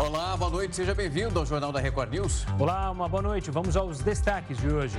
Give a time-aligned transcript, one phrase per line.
[0.00, 2.46] Olá, boa noite, seja bem-vindo ao Jornal da Record News.
[2.58, 3.50] Olá, uma boa noite.
[3.50, 4.96] Vamos aos destaques de hoje.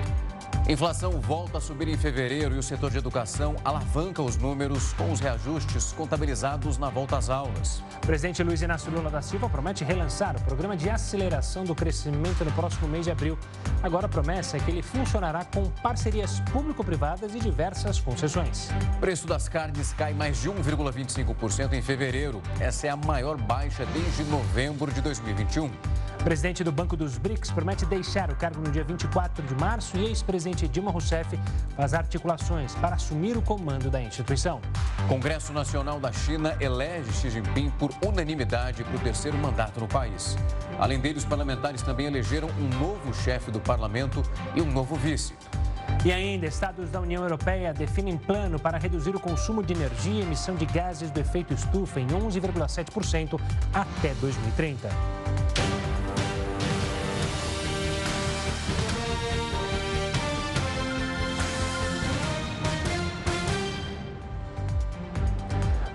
[0.70, 5.12] Inflação volta a subir em fevereiro e o setor de educação alavanca os números com
[5.12, 7.84] os reajustes contabilizados na volta às aulas.
[7.98, 12.46] O presidente Luiz Inácio Lula da Silva promete relançar o programa de aceleração do crescimento
[12.46, 13.38] no próximo mês de abril.
[13.82, 18.70] Agora a promessa é que ele funcionará com parcerias público-privadas e diversas concessões.
[18.96, 22.42] O preço das carnes cai mais de 1,25% em fevereiro.
[22.60, 25.70] Essa é a maior baixa desde novembro de 2021.
[26.22, 29.98] O presidente do Banco dos BRICS promete deixar o cargo no dia 24 de março
[29.98, 31.36] e ex-presidente Dilma Rousseff
[31.76, 34.62] faz articulações para assumir o comando da instituição.
[35.08, 40.38] Congresso Nacional da China elege Xi Jinping por unanimidade para o terceiro mandato no país.
[40.80, 44.22] Além dele, os parlamentares também elegeram um novo chefe do parlamento
[44.56, 45.34] e um novo vice.
[46.06, 50.22] E ainda, estados da União Europeia definem plano para reduzir o consumo de energia e
[50.22, 53.42] emissão de gases do efeito estufa em 11,7%
[53.74, 54.88] até 2030.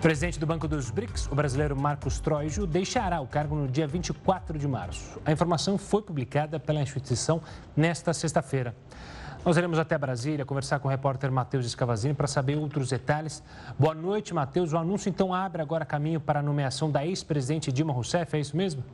[0.07, 4.57] Presidente do Banco dos BRICS, o brasileiro Marcos Troijo, deixará o cargo no dia 24
[4.57, 5.21] de março.
[5.25, 7.43] A informação foi publicada pela instituição
[7.77, 8.73] nesta sexta-feira.
[9.45, 13.43] Nós iremos até Brasília conversar com o repórter Matheus Escavazini para saber outros detalhes.
[13.77, 14.73] Boa noite, Matheus.
[14.73, 18.57] O anúncio então abre agora caminho para a nomeação da ex-presidente Dilma Rousseff, é isso
[18.57, 18.85] mesmo?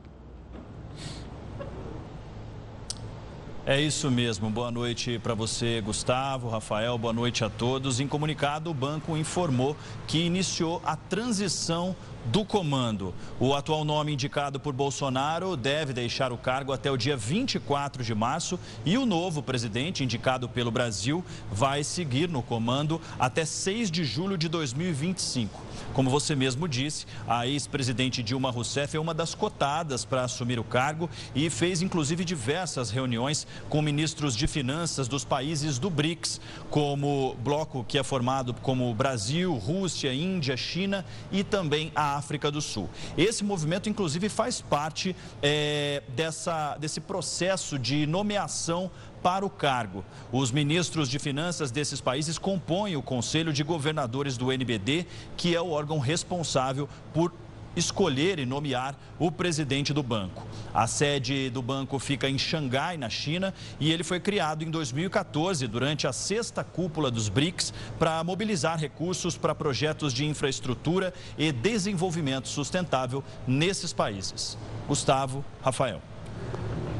[3.65, 4.49] É isso mesmo.
[4.49, 6.97] Boa noite para você, Gustavo, Rafael.
[6.97, 8.01] Boa noite a todos.
[8.01, 11.95] Em comunicado, o banco informou que iniciou a transição
[12.25, 13.13] do comando.
[13.39, 18.15] O atual nome indicado por Bolsonaro deve deixar o cargo até o dia 24 de
[18.15, 24.03] março e o novo presidente, indicado pelo Brasil, vai seguir no comando até 6 de
[24.03, 25.61] julho de 2025.
[25.93, 30.63] Como você mesmo disse, a ex-presidente Dilma Rousseff é uma das cotadas para assumir o
[30.63, 37.35] cargo e fez inclusive diversas reuniões com ministros de finanças dos países do BRICS, como
[37.43, 42.89] bloco que é formado como Brasil, Rússia, Índia, China e também a África do Sul.
[43.17, 48.91] Esse movimento, inclusive, faz parte é, dessa, desse processo de nomeação
[49.21, 50.03] para o cargo.
[50.31, 55.05] Os ministros de finanças desses países compõem o Conselho de Governadores do NBD,
[55.37, 57.31] que é o órgão responsável por
[57.75, 60.45] escolher e nomear o presidente do banco.
[60.73, 65.67] A sede do banco fica em Xangai, na China, e ele foi criado em 2014,
[65.67, 72.47] durante a sexta cúpula dos BRICS, para mobilizar recursos para projetos de infraestrutura e desenvolvimento
[72.47, 74.57] sustentável nesses países.
[74.87, 76.01] Gustavo, Rafael.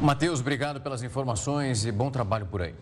[0.01, 2.75] Matheus, obrigado pelas informações e bom trabalho por aí.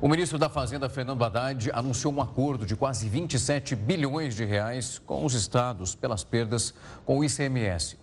[0.00, 5.00] O ministro da Fazenda, Fernando Haddad, anunciou um acordo de quase 27 bilhões de reais
[5.04, 6.72] com os estados pelas perdas
[7.04, 7.98] com o ICMS.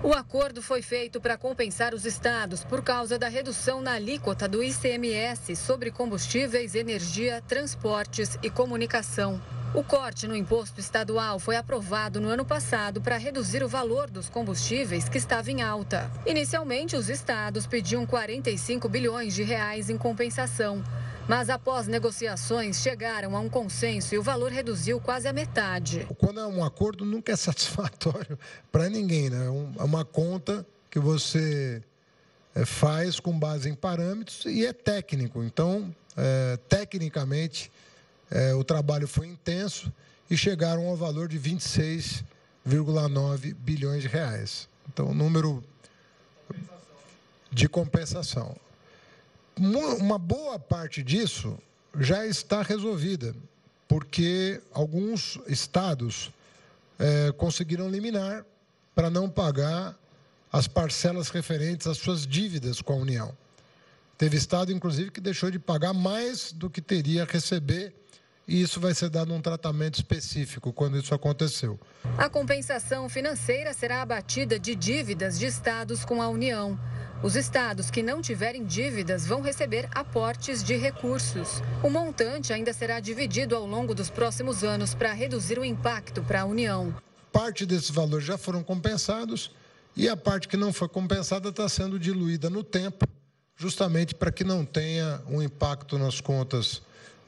[0.00, 4.62] O acordo foi feito para compensar os estados por causa da redução na alíquota do
[4.62, 9.40] ICMS sobre combustíveis, energia, transportes e comunicação.
[9.74, 14.28] O corte no imposto estadual foi aprovado no ano passado para reduzir o valor dos
[14.28, 16.10] combustíveis que estava em alta.
[16.26, 20.84] Inicialmente, os estados pediam 45 bilhões de reais em compensação.
[21.26, 26.06] Mas após negociações, chegaram a um consenso e o valor reduziu quase a metade.
[26.18, 28.38] Quando é um acordo, nunca é satisfatório
[28.70, 29.46] para ninguém, né?
[29.78, 31.82] É uma conta que você
[32.54, 35.42] é, faz com base em parâmetros e é técnico.
[35.42, 37.72] Então, é, tecnicamente,
[38.32, 39.92] é, o trabalho foi intenso
[40.30, 44.66] e chegaram ao valor de 26,9 bilhões de reais.
[44.88, 45.62] Então, número
[47.50, 48.56] de compensação.
[49.54, 51.58] Uma boa parte disso
[52.00, 53.36] já está resolvida,
[53.86, 56.32] porque alguns estados
[56.98, 58.46] é, conseguiram liminar
[58.94, 59.94] para não pagar
[60.50, 63.36] as parcelas referentes às suas dívidas com a União.
[64.16, 67.94] Teve estado, inclusive, que deixou de pagar mais do que teria a receber
[68.46, 71.78] e isso vai ser dado um tratamento específico quando isso aconteceu.
[72.18, 76.78] A compensação financeira será abatida de dívidas de estados com a União.
[77.22, 81.62] Os estados que não tiverem dívidas vão receber aportes de recursos.
[81.80, 86.40] O montante ainda será dividido ao longo dos próximos anos para reduzir o impacto para
[86.40, 86.92] a União.
[87.32, 89.52] Parte desses valores já foram compensados
[89.96, 93.06] e a parte que não foi compensada está sendo diluída no tempo,
[93.56, 96.82] justamente para que não tenha um impacto nas contas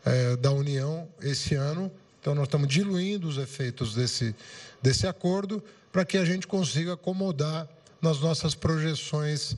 [0.05, 1.91] é, da União esse ano.
[2.21, 4.35] Então, nós estamos diluindo os efeitos desse,
[4.83, 5.63] desse acordo
[5.93, 7.69] para que a gente consiga acomodar
[8.01, 9.57] nas nossas projeções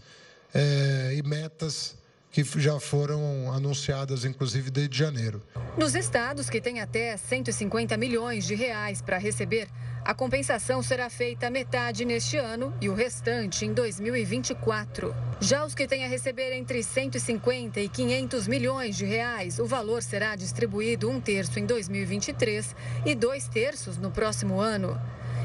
[0.54, 1.96] é, e metas
[2.44, 5.42] que já foram anunciadas, inclusive, desde janeiro.
[5.78, 9.68] Nos estados que têm até 150 milhões de reais para receber,
[10.06, 15.12] A compensação será feita metade neste ano e o restante em 2024.
[15.40, 20.00] Já os que têm a receber entre 150 e 500 milhões de reais, o valor
[20.04, 24.96] será distribuído um terço em 2023 e dois terços no próximo ano.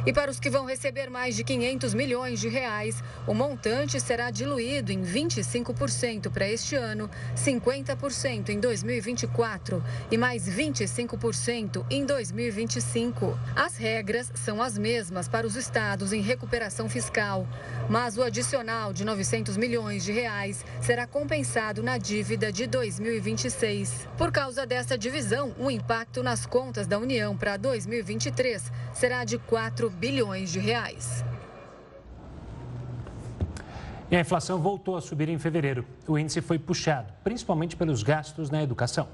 [0.03, 4.31] E para os que vão receber mais de 500 milhões de reais, o montante será
[4.31, 13.37] diluído em 25% para este ano, 50% em 2024 e mais 25% em 2025.
[13.55, 17.47] As regras são as mesmas para os estados em recuperação fiscal,
[17.87, 24.07] mas o adicional de 900 milhões de reais será compensado na dívida de 2026.
[24.17, 29.90] Por causa dessa divisão, o impacto nas contas da União para 2023 será de 4
[29.91, 31.23] bilhões de reais.
[34.09, 35.85] E a inflação voltou a subir em fevereiro.
[36.07, 39.07] O índice foi puxado, principalmente pelos gastos na educação.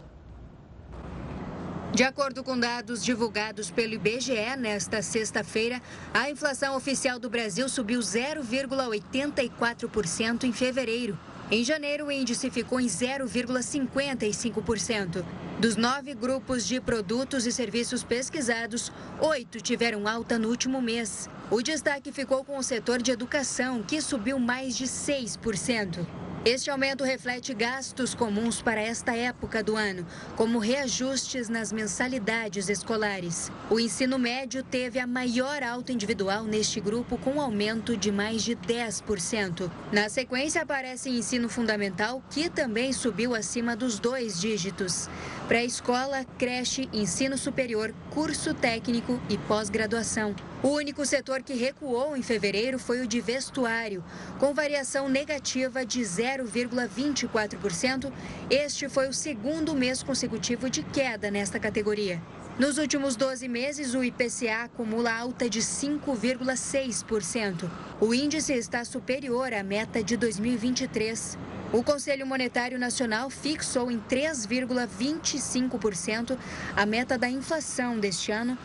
[1.94, 5.82] De acordo com dados divulgados pelo IBGE nesta sexta-feira,
[6.14, 11.18] a inflação oficial do Brasil subiu 0,84% em fevereiro.
[11.50, 15.24] Em janeiro, o índice ficou em 0,55%.
[15.62, 18.92] Dos nove grupos de produtos e serviços pesquisados,
[19.22, 21.30] oito tiveram alta no último mês.
[21.50, 26.06] O destaque ficou com o setor de educação, que subiu mais de 6%.
[26.44, 30.06] Este aumento reflete gastos comuns para esta época do ano,
[30.36, 33.50] como reajustes nas mensalidades escolares.
[33.70, 38.44] O ensino médio teve a maior alta individual neste grupo, com um aumento de mais
[38.44, 39.72] de 10%.
[39.90, 45.10] Na sequência, aparece ensino fundamental, que também subiu acima dos dois dígitos.
[45.48, 50.36] Pré-escola, creche, ensino superior, curso técnico e pós-graduação.
[50.64, 54.04] O único setor que recuou em fevereiro foi o de vestuário,
[54.40, 58.12] com variação negativa de 0,24%.
[58.50, 62.20] Este foi o segundo mês consecutivo de queda nesta categoria.
[62.58, 67.70] Nos últimos 12 meses, o IPCA acumula alta de 5,6%.
[68.02, 71.38] O índice está superior à meta de 2023.
[71.72, 76.36] O Conselho Monetário Nacional fixou em 3,25%
[76.76, 78.58] a meta da inflação deste ano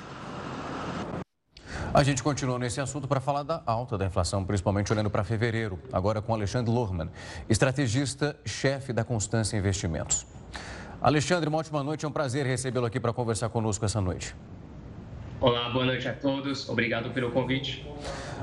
[1.95, 5.79] a gente continua nesse assunto para falar da alta da inflação, principalmente olhando para fevereiro,
[5.93, 7.11] agora com Alexandre Lohmann,
[7.51, 10.27] estrategista, chefe da Constância Investimentos.
[11.03, 14.35] Alexandre, uma ótima noite, é um prazer recebê-lo aqui para conversar conosco essa noite.
[15.39, 17.87] Olá, boa noite a todos, obrigado pelo convite.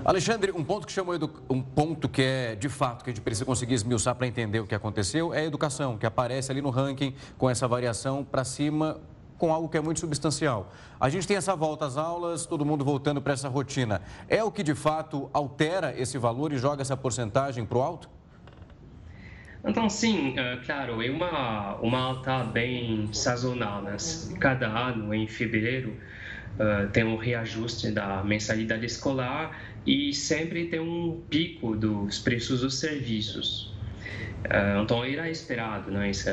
[0.05, 1.15] Alexandre, um ponto que chamou
[1.49, 4.67] um ponto que é de fato que a gente precisa conseguir esmiuçar para entender o
[4.67, 8.99] que aconteceu é a educação, que aparece ali no ranking com essa variação para cima
[9.39, 10.71] com algo que é muito substancial.
[10.99, 14.01] A gente tem essa volta às aulas, todo mundo voltando para essa rotina.
[14.27, 18.09] É o que de fato altera esse valor e joga essa porcentagem para o alto?
[19.65, 23.81] Então, sim, é, claro, é uma, uma alta bem sazonal.
[23.81, 23.95] Né?
[24.39, 25.97] Cada ano, em fevereiro,
[26.57, 32.79] é, tem um reajuste da mensalidade escolar e sempre tem um pico dos preços dos
[32.79, 33.73] serviços.
[34.43, 36.09] É, então era esperado, né?
[36.09, 36.29] Isso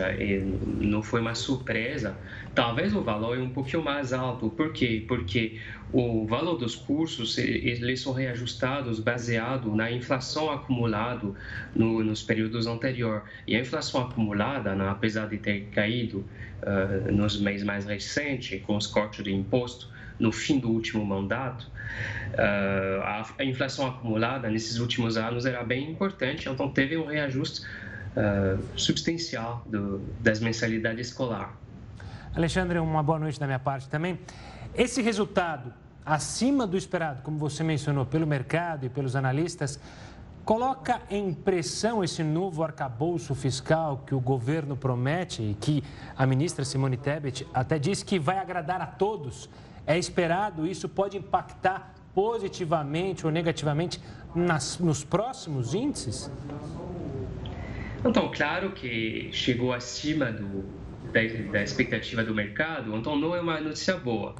[0.81, 2.17] não foi uma surpresa.
[2.55, 4.49] Talvez o valor é um pouquinho mais alto.
[4.51, 5.05] Por quê?
[5.09, 5.59] Porque
[5.93, 11.33] o valor dos cursos eles são reajustados baseado na inflação acumulada
[11.75, 13.25] no, nos períodos anteriores.
[13.47, 16.25] E a inflação acumulada, né, apesar de ter caído
[16.63, 19.89] uh, nos meses mais recentes, com os cortes de imposto,
[20.19, 21.71] no fim do último mandato,
[22.33, 27.67] uh, a, a inflação acumulada nesses últimos anos era bem importante, então teve um reajuste
[28.17, 31.57] uh, substancial do, das mensalidades escolar.
[32.35, 34.19] Alexandre, uma boa noite da minha parte também.
[34.75, 35.73] Esse resultado
[36.05, 39.81] acima do esperado, como você mencionou, pelo mercado e pelos analistas,
[40.45, 45.83] coloca em pressão esse novo arcabouço fiscal que o governo promete e que
[46.17, 49.49] a ministra Simone Tebet até disse que vai agradar a todos.
[49.85, 54.01] É esperado, isso pode impactar positivamente ou negativamente
[54.35, 56.31] nas, nos próximos índices?
[58.05, 60.65] Então, claro que chegou acima do,
[61.13, 61.21] da,
[61.53, 64.35] da expectativa do mercado, então não é uma notícia boa.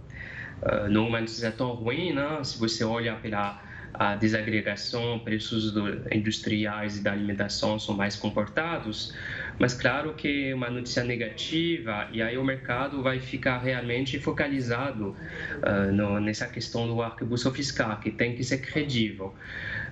[0.63, 2.43] Uh, não é uma notícia tão ruim, né?
[2.43, 3.63] se você olha pela
[3.99, 9.15] a desagregação, preços do, industriais e da alimentação são mais comportados,
[9.59, 15.17] mas claro que é uma notícia negativa e aí o mercado vai ficar realmente focalizado
[15.63, 19.35] uh, no, nessa questão do arcabouço fiscal, que tem que ser credível.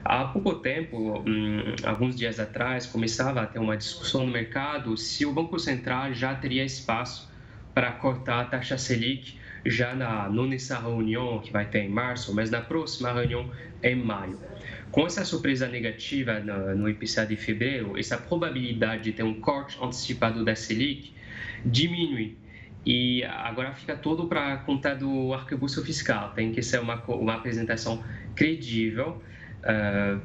[0.05, 5.25] Há pouco tempo, hum, alguns dias atrás, começava a ter uma discussão no mercado se
[5.25, 7.33] o Banco Central já teria espaço
[7.73, 12.35] para cortar a taxa Selic já na, não nessa reunião que vai ter em março,
[12.35, 13.51] mas na próxima reunião
[13.83, 14.39] em maio.
[14.91, 19.79] Com essa surpresa negativa no, no IPCA de fevereiro, essa probabilidade de ter um corte
[19.83, 21.15] antecipado da Selic
[21.65, 22.37] diminui.
[22.85, 26.33] e agora fica tudo para conta do arcabouço fiscal.
[26.35, 29.23] Tem que ser uma, uma apresentação credível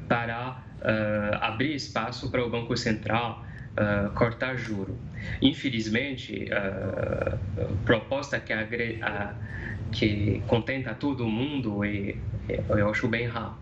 [0.08, 4.96] para uh, abrir espaço para o Banco Central uh, cortar juro.
[5.40, 7.38] Infelizmente, a
[7.84, 9.34] proposta que, a,
[9.92, 12.18] que contenta todo mundo, e,
[12.68, 13.54] eu acho bem raro.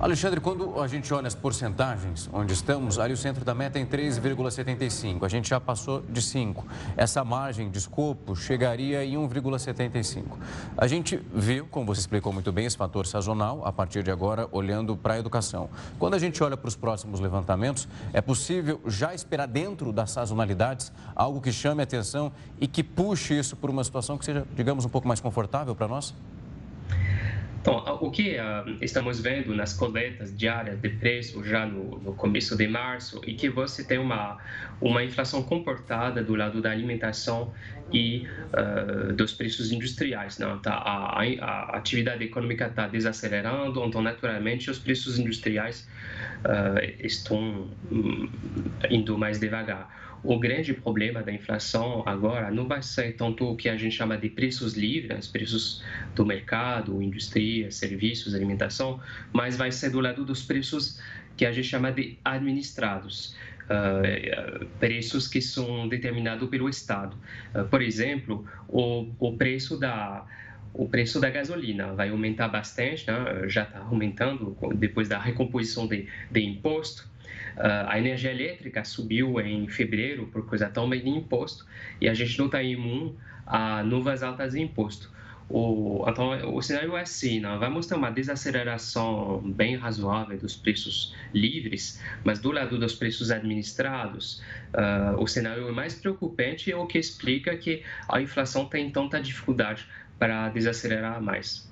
[0.00, 3.82] Alexandre, quando a gente olha as porcentagens, onde estamos, ali o centro da meta é
[3.82, 5.22] em 3,75.
[5.22, 6.66] A gente já passou de 5.
[6.96, 10.38] Essa margem de escopo chegaria em 1,75.
[10.74, 14.48] A gente viu, como você explicou muito bem, esse fator sazonal, a partir de agora,
[14.52, 15.68] olhando para a educação.
[15.98, 20.90] Quando a gente olha para os próximos levantamentos, é possível já esperar dentro das sazonalidades
[21.14, 24.86] algo que chame a atenção e que puxe isso por uma situação que seja, digamos,
[24.86, 26.14] um pouco mais confortável para nós?
[27.60, 32.56] Então, o que uh, estamos vendo nas coletas diárias de preço já no, no, começo
[32.56, 34.38] de março e que você tem uma,
[34.80, 37.52] uma inflação comportada do lado da alimentação
[37.92, 40.38] e uh, dos preços industriais.
[40.38, 40.58] Não?
[40.58, 45.86] Tá, a, a atividade econômica está desacelerando, então, naturalmente, os preços industriais
[46.46, 48.26] uh, estão um,
[48.88, 53.68] indo mais devagar o grande problema da inflação agora não vai ser tanto o que
[53.68, 55.82] a gente chama de preços livres, preços
[56.14, 59.00] do mercado, indústria, serviços, alimentação,
[59.32, 61.00] mas vai ser do lado dos preços
[61.36, 63.34] que a gente chama de administrados.
[63.70, 67.16] Uh, preços que são determinados pelo Estado.
[67.54, 70.26] Uh, por exemplo, o, o preço da
[70.72, 73.48] o preço da gasolina vai aumentar bastante, né?
[73.48, 77.09] já está aumentando depois da recomposição de, de imposto.
[77.56, 81.66] Uh, a energia elétrica subiu em fevereiro por coisa também de imposto
[82.00, 85.10] e a gente não está imune a novas altas de imposto.
[85.52, 87.56] O, então, o cenário é assim, né?
[87.58, 94.40] vamos ter uma desaceleração bem razoável dos preços livres, mas do lado dos preços administrados,
[94.72, 99.84] uh, o cenário mais preocupante é o que explica que a inflação tem tanta dificuldade
[100.20, 101.68] para desacelerar mais.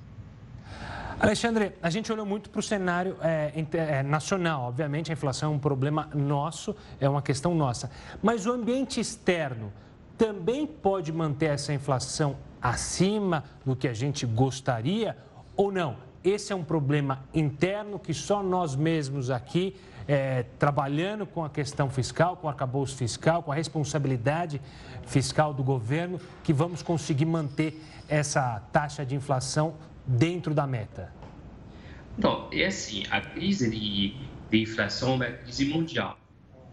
[1.21, 4.63] Alexandre, a gente olhou muito para o cenário é, é, nacional.
[4.69, 7.91] Obviamente, a inflação é um problema nosso, é uma questão nossa.
[8.23, 9.73] Mas o ambiente externo
[10.17, 15.17] também pode manter essa inflação acima do que a gente gostaria
[15.57, 15.97] ou não?
[16.23, 19.75] Esse é um problema interno que só nós mesmos aqui,
[20.07, 24.61] é, trabalhando com a questão fiscal, com o arcabouço fiscal, com a responsabilidade
[25.05, 29.75] fiscal do governo, que vamos conseguir manter essa taxa de inflação
[30.09, 31.13] dentro da meta?
[32.17, 34.17] Então, é assim, a crise de,
[34.51, 36.19] de inflação é uma crise mundial.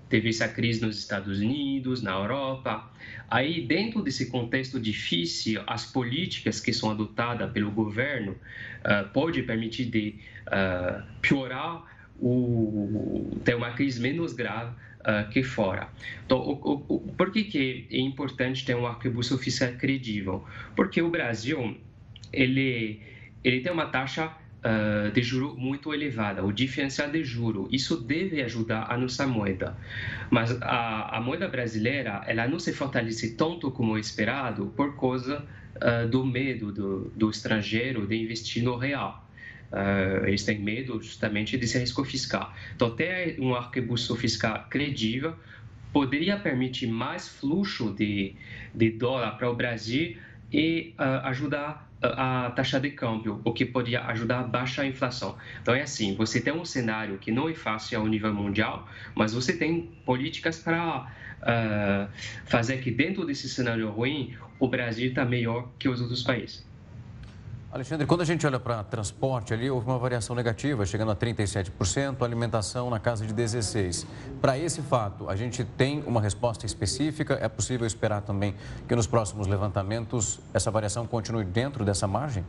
[0.10, 2.90] Teve essa crise nos Estados Unidos, na Europa.
[3.30, 9.86] Aí, dentro desse contexto difícil, as políticas que são adotadas pelo governo uh, pode permitir
[9.86, 10.16] de
[10.48, 11.84] uh, piorar
[12.20, 15.90] o ter uma crise menos grave uh, que fora.
[16.26, 20.46] Então, o, o, por que, que é importante ter um arcabouço fiscal credível?
[20.76, 21.78] Porque o Brasil
[22.32, 23.02] ele
[23.46, 24.26] ele tem uma taxa
[24.66, 27.68] uh, de juro muito elevada, o diferencial de juro.
[27.72, 29.78] Isso deve ajudar a nossa moeda.
[30.32, 36.08] Mas a, a moeda brasileira, ela não se fortalece tanto como esperado por causa uh,
[36.10, 39.24] do medo do, do estrangeiro de investir no real.
[39.72, 42.52] Uh, eles têm medo justamente desse risco fiscal.
[42.76, 45.36] Então, ter um arcabouço fiscal credível
[45.94, 48.36] poderia permitir mais fluxo de,
[48.74, 50.18] de dólar para o Brasil
[50.56, 55.36] e uh, ajudar a taxa de câmbio, o que poderia ajudar a baixar a inflação.
[55.62, 59.34] Então é assim, você tem um cenário que não é fácil ao nível mundial, mas
[59.34, 61.08] você tem políticas para
[61.42, 62.08] uh,
[62.46, 66.65] fazer que dentro desse cenário ruim o Brasil está melhor que os outros países.
[67.76, 72.22] Alexandre, quando a gente olha para transporte ali, houve uma variação negativa, chegando a 37%,
[72.22, 74.06] alimentação na casa de 16%.
[74.40, 77.38] Para esse fato, a gente tem uma resposta específica?
[77.42, 78.56] É possível esperar também
[78.88, 82.46] que nos próximos levantamentos essa variação continue dentro dessa margem?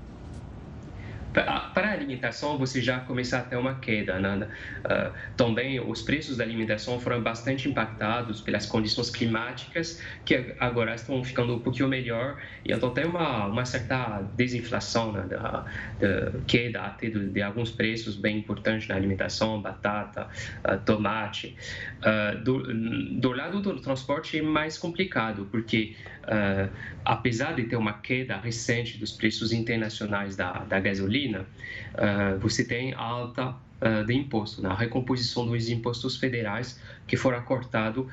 [1.43, 4.17] Para a alimentação você já começa a ter uma queda.
[4.17, 11.23] Uh, também os preços da alimentação foram bastante impactados pelas condições climáticas que agora estão
[11.23, 15.27] ficando um pouquinho melhor e então tem uma, uma certa desinflação né?
[15.29, 15.67] da,
[16.01, 20.29] da queda até de, de, alguns preços bem importantes na alimentação, batata,
[20.65, 21.57] uh, tomate.
[22.01, 25.95] Uh, do, do lado do transporte é mais complicado porque
[26.27, 26.71] uh,
[27.05, 31.47] apesar de ter uma queda recente dos preços internacionais da, da gasolina,
[31.95, 34.77] uh, você tem alta uh, de imposto, na né?
[34.79, 38.07] recomposição dos impostos federais que foram cortados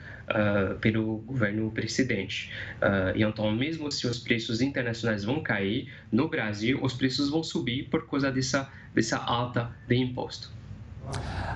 [0.80, 2.50] pelo governo precedente.
[3.14, 7.90] e então, mesmo se os preços internacionais vão cair, no Brasil os preços vão subir
[7.90, 10.50] por causa dessa, dessa alta de imposto.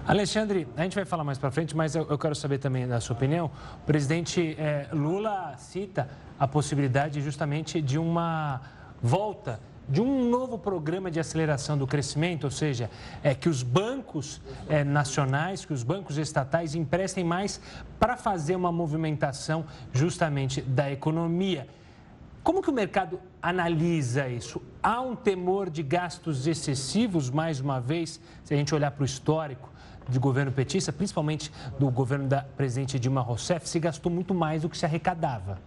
[0.08, 3.00] Alexandre, a gente vai falar mais para frente, mas eu, eu, quero saber também da
[3.00, 3.52] sua opinião.
[3.82, 8.62] O presidente é, Lula cita a possibilidade justamente de uma
[9.02, 12.90] volta de um novo programa de aceleração do crescimento, ou seja,
[13.24, 17.62] é que os bancos é, nacionais, que os bancos estatais emprestem mais
[18.00, 21.68] para fazer uma movimentação justamente da economia.
[22.48, 24.62] Como que o mercado analisa isso?
[24.82, 29.06] Há um temor de gastos excessivos, mais uma vez, se a gente olhar para o
[29.06, 29.70] histórico
[30.08, 34.70] do governo petista, principalmente do governo da presidente Dilma Rousseff, se gastou muito mais do
[34.70, 35.60] que se arrecadava.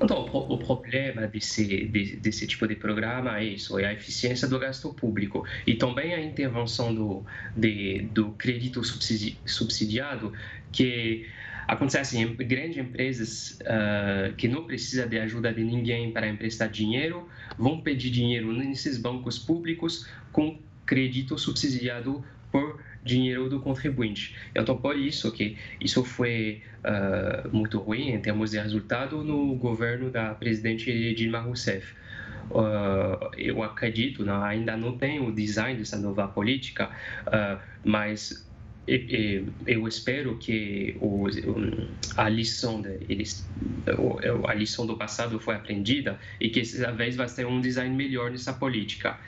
[0.00, 4.94] Então, o problema desse, desse tipo de programa é isso, é a eficiência do gasto
[4.94, 10.32] público e também a intervenção do, de, do crédito subsidiado,
[10.70, 11.26] que
[11.72, 17.26] acontece em grandes empresas uh, que não precisam de ajuda de ninguém para emprestar dinheiro,
[17.58, 24.36] vão pedir dinheiro nesses bancos públicos com crédito subsidiado por dinheiro do contribuinte.
[24.54, 30.10] Então, por isso que isso foi uh, muito ruim em termos de resultado no governo
[30.10, 31.94] da presidente Dilma Rousseff.
[32.50, 36.90] Uh, eu acredito, não, ainda não tem o design dessa nova política,
[37.26, 38.46] uh, mas
[38.86, 40.96] eu espero que
[42.16, 42.82] a lição
[44.48, 48.30] a lição do passado foi aprendida e que dessa vez vai ter um design melhor
[48.30, 49.18] nessa política.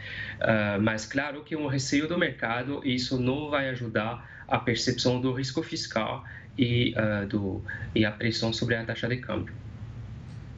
[0.40, 5.32] Uh, mas claro que um receio do mercado isso não vai ajudar a percepção do
[5.32, 6.24] risco fiscal
[6.58, 7.62] e, uh, do,
[7.94, 9.54] e a pressão sobre a taxa de câmbio.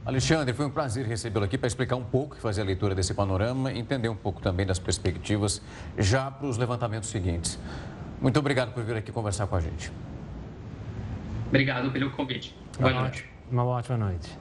[0.07, 3.73] Alexandre, foi um prazer recebê-lo aqui para explicar um pouco, fazer a leitura desse panorama,
[3.73, 5.61] entender um pouco também das perspectivas
[5.99, 7.59] já para os levantamentos seguintes.
[8.21, 9.93] Muito obrigado por vir aqui conversar com a gente.
[11.49, 12.57] Obrigado pelo convite.
[12.79, 13.25] Boa uma noite.
[13.51, 14.39] Uma ótima noite.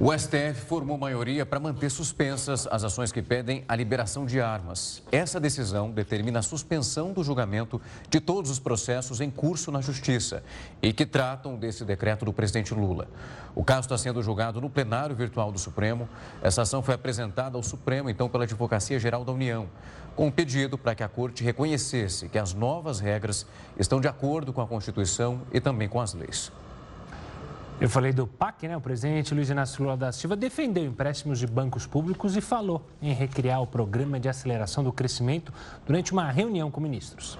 [0.00, 5.00] O STF formou maioria para manter suspensas as ações que pedem a liberação de armas.
[5.12, 10.42] Essa decisão determina a suspensão do julgamento de todos os processos em curso na Justiça
[10.82, 13.06] e que tratam desse decreto do presidente Lula.
[13.54, 16.08] O caso está sendo julgado no plenário virtual do Supremo.
[16.42, 19.68] Essa ação foi apresentada ao Supremo, então, pela Advocacia Geral da União,
[20.14, 23.46] com um pedido para que a Corte reconhecesse que as novas regras
[23.78, 26.52] estão de acordo com a Constituição e também com as leis.
[27.80, 28.76] Eu falei do PAC, né?
[28.76, 33.12] O presidente Luiz Inácio Lula da Silva defendeu empréstimos de bancos públicos e falou em
[33.12, 35.52] recriar o programa de aceleração do crescimento
[35.84, 37.36] durante uma reunião com ministros.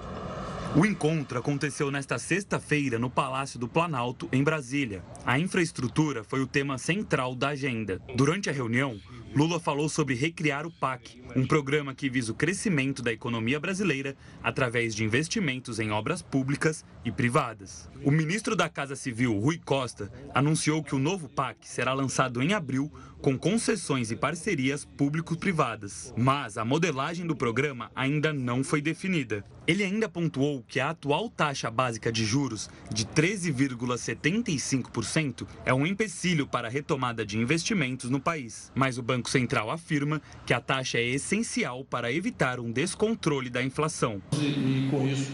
[0.77, 5.05] O encontro aconteceu nesta sexta-feira no Palácio do Planalto, em Brasília.
[5.25, 8.03] A infraestrutura foi o tema central da agenda.
[8.17, 8.99] Durante a reunião,
[9.37, 14.17] Lula falou sobre recriar o PAC, um programa que visa o crescimento da economia brasileira
[14.43, 17.88] através de investimentos em obras públicas e privadas.
[18.03, 22.55] O ministro da Casa Civil, Rui Costa, anunciou que o novo PAC será lançado em
[22.55, 22.90] abril
[23.25, 26.12] com concessões e parcerias público-privadas.
[26.14, 29.43] Mas a modelagem do programa ainda não foi definida.
[29.67, 36.47] Ele ainda pontuou que a atual taxa básica de juros de 13,75% é um empecilho
[36.47, 38.71] para a retomada de investimentos no país.
[38.75, 43.62] Mas o Banco Central afirma que a taxa é essencial para evitar um descontrole da
[43.62, 44.21] inflação.
[44.38, 45.33] E, e com isso,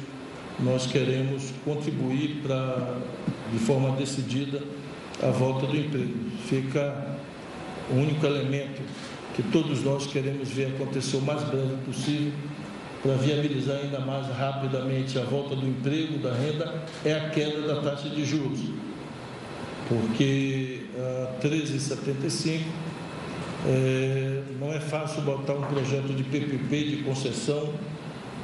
[0.64, 2.96] nós queremos contribuir para,
[3.52, 4.62] de forma decidida,
[5.22, 6.14] a volta do emprego.
[6.46, 7.16] Fica
[7.90, 8.82] o único elemento
[9.34, 12.32] que todos nós queremos ver acontecer o mais breve possível
[13.02, 17.80] para viabilizar ainda mais rapidamente a volta do emprego, da renda, é a queda da
[17.80, 18.60] taxa de juros.
[19.88, 22.60] Porque a 13,75
[23.66, 27.72] é, não é fácil botar um projeto de PPP, de concessão,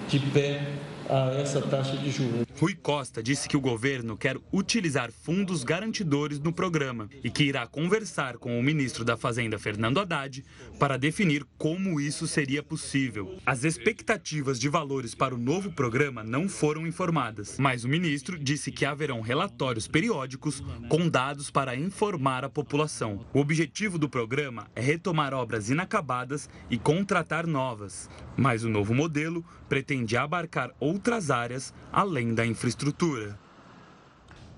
[0.09, 0.63] de pé
[1.09, 2.46] a essa taxa de juros.
[2.59, 7.67] Rui Costa disse que o governo quer utilizar fundos garantidores no programa e que irá
[7.67, 10.43] conversar com o ministro da Fazenda, Fernando Haddad,
[10.79, 13.37] para definir como isso seria possível.
[13.45, 18.73] As expectativas de valores para o novo programa não foram informadas, mas o ministro disse
[18.73, 23.27] que haverão relatórios periódicos com dados para informar a população.
[23.35, 29.45] O objetivo do programa é retomar obras inacabadas e contratar novas, mas o novo modelo
[29.69, 33.39] pretende abarcar outras áreas além da infraestrutura.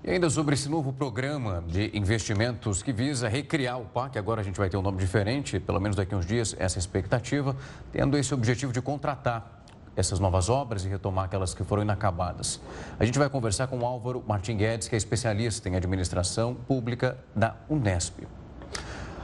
[0.03, 4.43] E ainda sobre esse novo programa de investimentos que visa recriar o PAC, agora a
[4.43, 7.55] gente vai ter um nome diferente, pelo menos daqui a uns dias, essa expectativa,
[7.91, 9.59] tendo esse objetivo de contratar
[9.97, 12.61] essas novas obras e retomar aquelas que foram inacabadas.
[12.97, 17.17] A gente vai conversar com o Álvaro Martin Guedes, que é especialista em administração pública
[17.35, 18.25] da Unesp.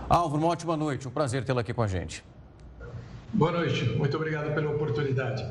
[0.10, 2.24] Álvaro, uma ótima noite, um prazer tê-lo aqui com a gente.
[3.34, 5.46] Boa noite, muito obrigado pela oportunidade.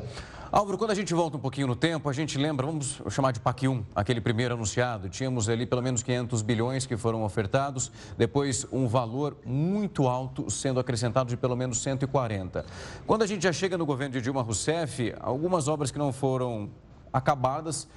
[0.57, 3.41] Álvaro, quando a gente volta um pouquinho no tempo, a gente lembra, vamos chamar de
[3.41, 5.09] PAC 1, aquele primeiro anunciado.
[5.09, 10.79] Tínhamos ali pelo menos 500 bilhões que foram ofertados, depois um valor muito alto sendo
[10.79, 12.65] acrescentado de pelo menos 140.
[13.05, 16.71] Quando a gente já chega no governo de Dilma Rousseff, algumas obras que não foram
[17.13, 17.89] acabadas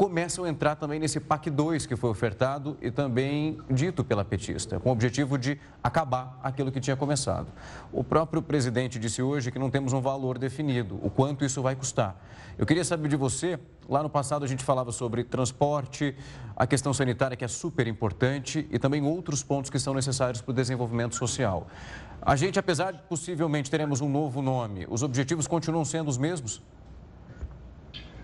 [0.00, 4.80] começam a entrar também nesse PAC 2 que foi ofertado e também dito pela petista,
[4.80, 7.48] com o objetivo de acabar aquilo que tinha começado.
[7.92, 11.76] O próprio presidente disse hoje que não temos um valor definido, o quanto isso vai
[11.76, 12.16] custar.
[12.56, 16.16] Eu queria saber de você, lá no passado a gente falava sobre transporte,
[16.56, 20.52] a questão sanitária que é super importante e também outros pontos que são necessários para
[20.52, 21.66] o desenvolvimento social.
[22.22, 26.62] A gente, apesar de possivelmente teremos um novo nome, os objetivos continuam sendo os mesmos?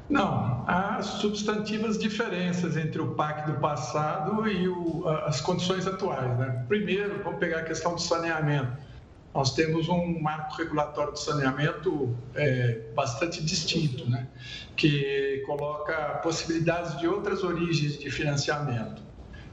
[0.08, 6.38] Não, há substantivas diferenças entre o PAC do passado e o, as condições atuais.
[6.38, 6.64] Né?
[6.68, 8.86] Primeiro, vamos pegar a questão do saneamento.
[9.34, 14.28] Nós temos um marco regulatório de saneamento é, bastante distinto, né?
[14.76, 19.02] que coloca possibilidades de outras origens de financiamento.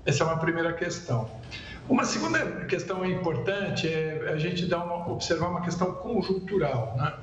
[0.05, 1.29] Essa é uma primeira questão.
[1.89, 6.95] Uma segunda questão importante é a gente dar uma, observar uma questão conjuntural.
[6.97, 7.13] Né?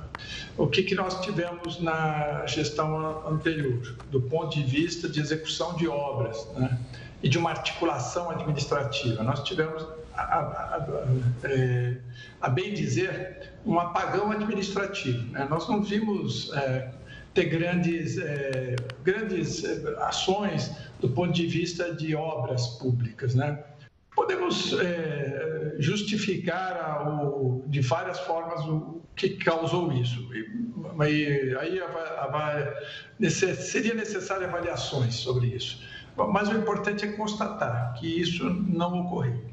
[0.57, 5.87] O que, que nós tivemos na gestão anterior, do ponto de vista de execução de
[5.87, 6.77] obras né?
[7.23, 9.23] e de uma articulação administrativa?
[9.23, 10.39] Nós tivemos, a, a,
[10.75, 11.07] a,
[11.43, 11.97] é,
[12.41, 15.31] a bem dizer, um apagão administrativo.
[15.31, 15.47] Né?
[15.49, 16.91] Nós não vimos é,
[17.33, 23.63] ter grandes, é, grandes é, ações do ponto de vista de obras públicas, né?
[24.21, 30.29] Podemos é, justificar o, de várias formas o que causou isso.
[30.31, 31.81] E, aí
[33.31, 35.81] seria necessário avaliações sobre isso.
[36.15, 39.43] Mas o importante é constatar que isso não ocorreu.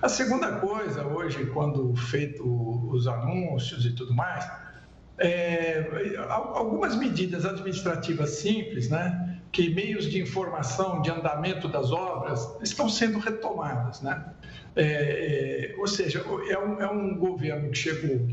[0.00, 2.44] A segunda coisa, hoje, quando feito
[2.90, 4.50] os anúncios e tudo mais,
[5.18, 9.33] é, algumas medidas administrativas simples, né?
[9.54, 14.02] Que meios de informação de andamento das obras estão sendo retomadas.
[14.02, 14.22] Né?
[14.74, 18.28] É, é, ou seja, é um, é um governo que chegou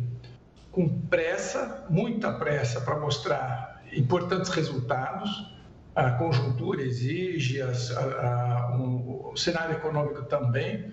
[0.71, 5.53] com pressa, muita pressa, para mostrar importantes resultados.
[5.95, 10.91] A conjuntura exige, a, a, um, o cenário econômico também,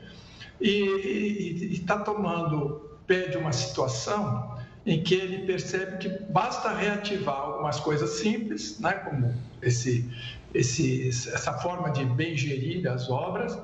[0.60, 4.57] e está tomando pé de uma situação
[4.88, 10.10] em que ele percebe que basta reativar algumas coisas simples, né, como esse,
[10.54, 13.58] esse, essa forma de bem gerir as obras,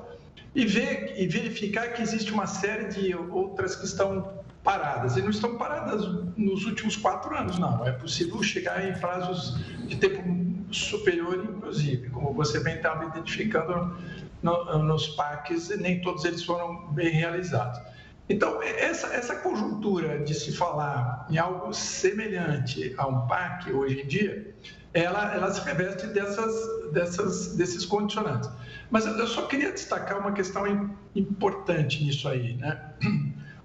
[0.53, 5.17] e, ver, e verificar que existe uma série de outras que estão paradas.
[5.17, 6.05] E não estão paradas
[6.37, 7.85] nos últimos quatro anos, não.
[7.85, 10.23] É possível chegar em prazos de tempo
[10.71, 13.97] superior, inclusive, como você bem estava identificando
[14.43, 17.79] no, nos PACs, nem todos eles foram bem realizados.
[18.27, 24.07] Então, essa, essa conjuntura de se falar em algo semelhante a um PAC hoje em
[24.07, 24.55] dia,
[24.93, 28.49] ela, ela se reveste dessas, dessas, desses condicionantes.
[28.89, 32.55] Mas eu só queria destacar uma questão importante nisso aí.
[32.55, 32.79] Né?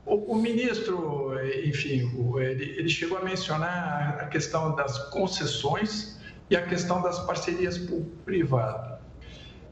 [0.04, 1.32] O, o ministro,
[1.64, 6.18] enfim, ele, ele chegou a mencionar a questão das concessões
[6.50, 8.99] e a questão das parcerias público-privado.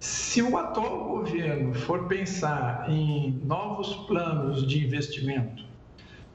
[0.00, 5.64] Se o atual governo for pensar em novos planos de investimento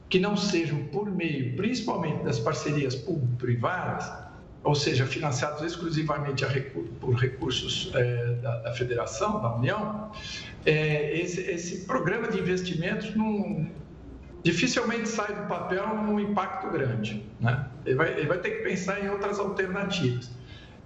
[0.08, 4.12] que não sejam por meio, principalmente das parcerias público-privadas,
[4.62, 6.44] ou seja, financiados exclusivamente
[7.00, 10.10] por recursos é, da, da, Federação, da União,
[10.64, 13.12] é, esse, esse, programa de investimentos
[14.42, 17.24] dificilmente sai do papel um impacto grande.
[17.40, 17.66] Né?
[17.84, 20.30] Ele, vai, ele vai ter que pensar em outras alternativas.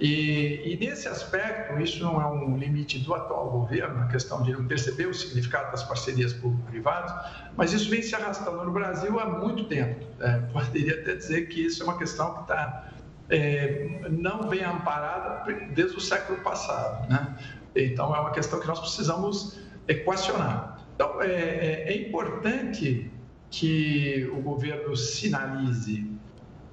[0.01, 4.53] E, e, nesse aspecto, isso não é um limite do atual governo, a questão de
[4.53, 7.13] não perceber o significado das parcerias público-privadas,
[7.57, 10.07] mas isso vem se arrastando no Brasil há muito tempo.
[10.21, 12.93] É, poderia até dizer que isso é uma questão que está
[13.29, 17.09] é, não bem amparada desde o século passado.
[17.09, 17.37] Né?
[17.75, 19.59] Então, é uma questão que nós precisamos
[19.89, 20.81] equacionar.
[20.95, 23.11] Então, é, é, é importante
[23.51, 26.09] que o governo sinalize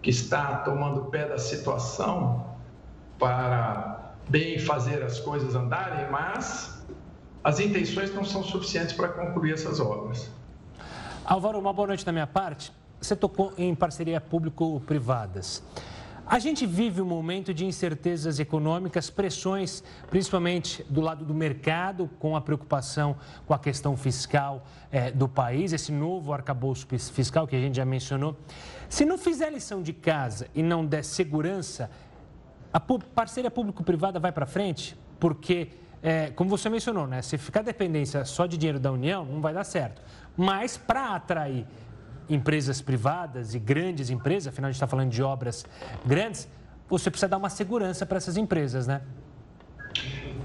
[0.02, 2.45] que está tomando pé da situação
[3.18, 6.84] para bem fazer as coisas andarem, mas
[7.44, 10.30] as intenções não são suficientes para concluir essas obras.
[11.24, 12.72] Álvaro, uma boa noite da minha parte.
[13.00, 15.64] Você tocou em parceria público-privadas.
[16.28, 22.36] A gente vive um momento de incertezas econômicas, pressões, principalmente do lado do mercado, com
[22.36, 27.60] a preocupação com a questão fiscal é, do país, esse novo arcabouço fiscal que a
[27.60, 28.36] gente já mencionou.
[28.90, 31.92] Se não fizer lição de casa e não der segurança
[32.76, 35.70] a parceria público-privada vai para frente porque,
[36.04, 39.54] é, como você mencionou, né, se ficar dependência só de dinheiro da União, não vai
[39.54, 40.02] dar certo.
[40.36, 41.66] Mas para atrair
[42.30, 45.66] empresas privadas e grandes empresas, afinal a gente está falando de obras
[46.06, 46.50] grandes,
[46.90, 49.02] você precisa dar uma segurança para essas empresas, né?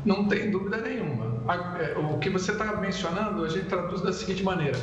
[0.04, 1.42] Não tem dúvida nenhuma.
[1.80, 4.78] É, o que você está mencionando, a gente traduz da seguinte maneira: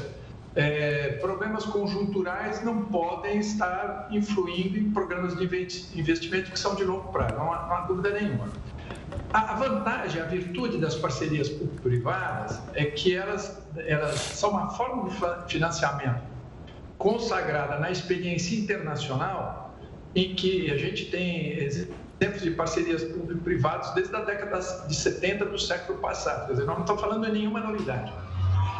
[0.57, 5.43] é, problemas conjunturais não podem estar influindo em programas de
[5.95, 8.49] investimento que são de longo prazo, não há, não há dúvida nenhuma.
[9.31, 15.53] A vantagem, a virtude das parcerias público-privadas é que elas, elas são uma forma de
[15.53, 16.23] financiamento
[16.97, 19.75] consagrada na experiência internacional,
[20.15, 25.59] em que a gente tem exemplos de parcerias público-privadas desde a década de 70 do
[25.59, 26.47] século passado.
[26.47, 28.11] Quer dizer, não estou falando de nenhuma novidade.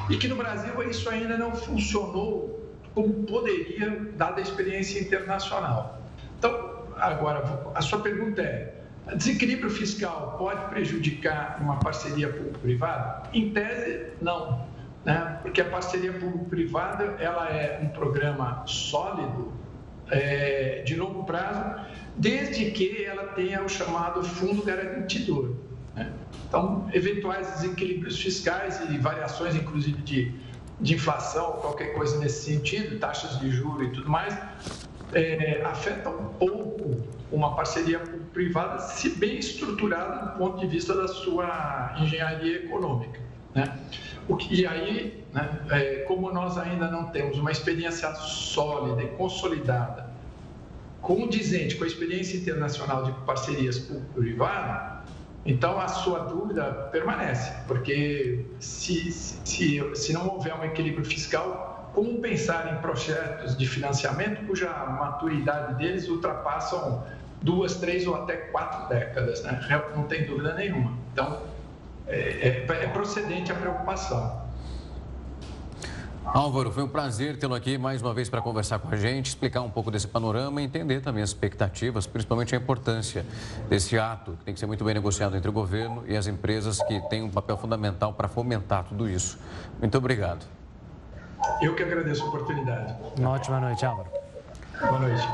[0.10, 2.58] E que no Brasil isso ainda não funcionou
[2.94, 6.02] como poderia, dada a experiência internacional.
[6.40, 8.74] Então, agora, a sua pergunta é:
[9.16, 13.30] desequilíbrio fiscal pode prejudicar uma parceria público-privada?
[13.34, 14.66] Em tese, não.
[15.06, 15.40] Né?
[15.42, 19.54] Porque a parceria público-privada ela é um programa sólido,
[20.10, 25.54] é, de longo prazo, desde que ela tenha o chamado fundo garantidor.
[26.48, 30.34] Então, eventuais desequilíbrios fiscais e variações, inclusive de,
[30.80, 34.38] de inflação, qualquer coisa nesse sentido, taxas de juros e tudo mais,
[35.14, 36.98] é, afetam um pouco
[37.32, 38.00] uma parceria
[38.34, 43.20] privada, se bem estruturada do ponto de vista da sua engenharia econômica.
[43.54, 43.78] Né?
[44.50, 50.10] E aí, né, é, como nós ainda não temos uma experiência sólida e consolidada,
[51.02, 55.04] condizente com a experiência internacional de parcerias público-privada,
[55.48, 62.20] então, a sua dúvida permanece, porque se, se, se não houver um equilíbrio fiscal, como
[62.20, 67.02] pensar em projetos de financiamento cuja maturidade deles ultrapassam
[67.42, 69.42] duas, três ou até quatro décadas?
[69.42, 69.58] Né?
[69.96, 70.92] Não tem dúvida nenhuma.
[71.14, 71.42] Então,
[72.08, 74.47] é, é, é procedente a preocupação.
[76.34, 79.62] Álvaro, foi um prazer tê-lo aqui mais uma vez para conversar com a gente, explicar
[79.62, 83.26] um pouco desse panorama e entender também as expectativas, principalmente a importância
[83.70, 86.82] desse ato, que tem que ser muito bem negociado entre o governo e as empresas
[86.84, 89.40] que têm um papel fundamental para fomentar tudo isso.
[89.80, 90.46] Muito obrigado.
[91.62, 92.96] Eu que agradeço a oportunidade.
[93.18, 94.10] Uma ótima noite, Álvaro.
[94.80, 95.28] Boa noite.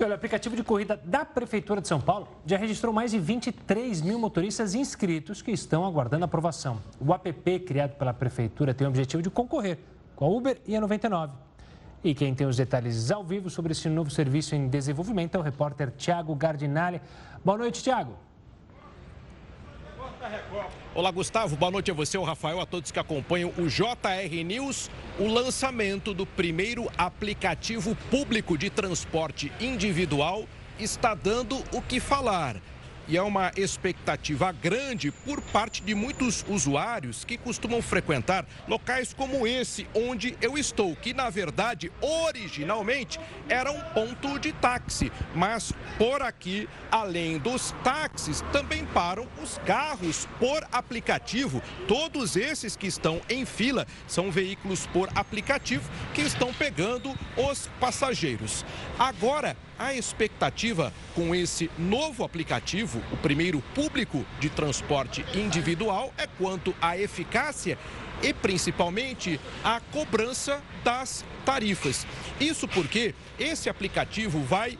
[0.00, 4.18] o aplicativo de corrida da Prefeitura de São Paulo já registrou mais de 23 mil
[4.18, 6.80] motoristas inscritos que estão aguardando aprovação.
[6.98, 9.78] O app, criado pela Prefeitura, tem o objetivo de concorrer
[10.20, 11.32] com a Uber e a 99.
[12.04, 15.42] E quem tem os detalhes ao vivo sobre esse novo serviço em desenvolvimento é o
[15.42, 17.00] repórter Tiago Gardinali.
[17.42, 18.18] Boa noite, Tiago.
[20.94, 21.56] Olá, Gustavo.
[21.56, 24.90] Boa noite a você, o Rafael, a todos que acompanham o JR News.
[25.18, 30.44] O lançamento do primeiro aplicativo público de transporte individual
[30.78, 32.56] está dando o que falar
[33.08, 39.46] e é uma expectativa grande por parte de muitos usuários que costumam frequentar locais como
[39.46, 46.22] esse onde eu estou, que na verdade originalmente era um ponto de táxi, mas por
[46.22, 51.62] aqui, além dos táxis, também param os carros por aplicativo.
[51.86, 58.64] Todos esses que estão em fila são veículos por aplicativo que estão pegando os passageiros.
[58.98, 66.74] Agora, a expectativa com esse novo aplicativo, o primeiro público de transporte individual, é quanto
[66.82, 67.78] à eficácia
[68.22, 72.06] e principalmente a cobrança das tarifas.
[72.38, 74.78] Isso porque esse aplicativo vai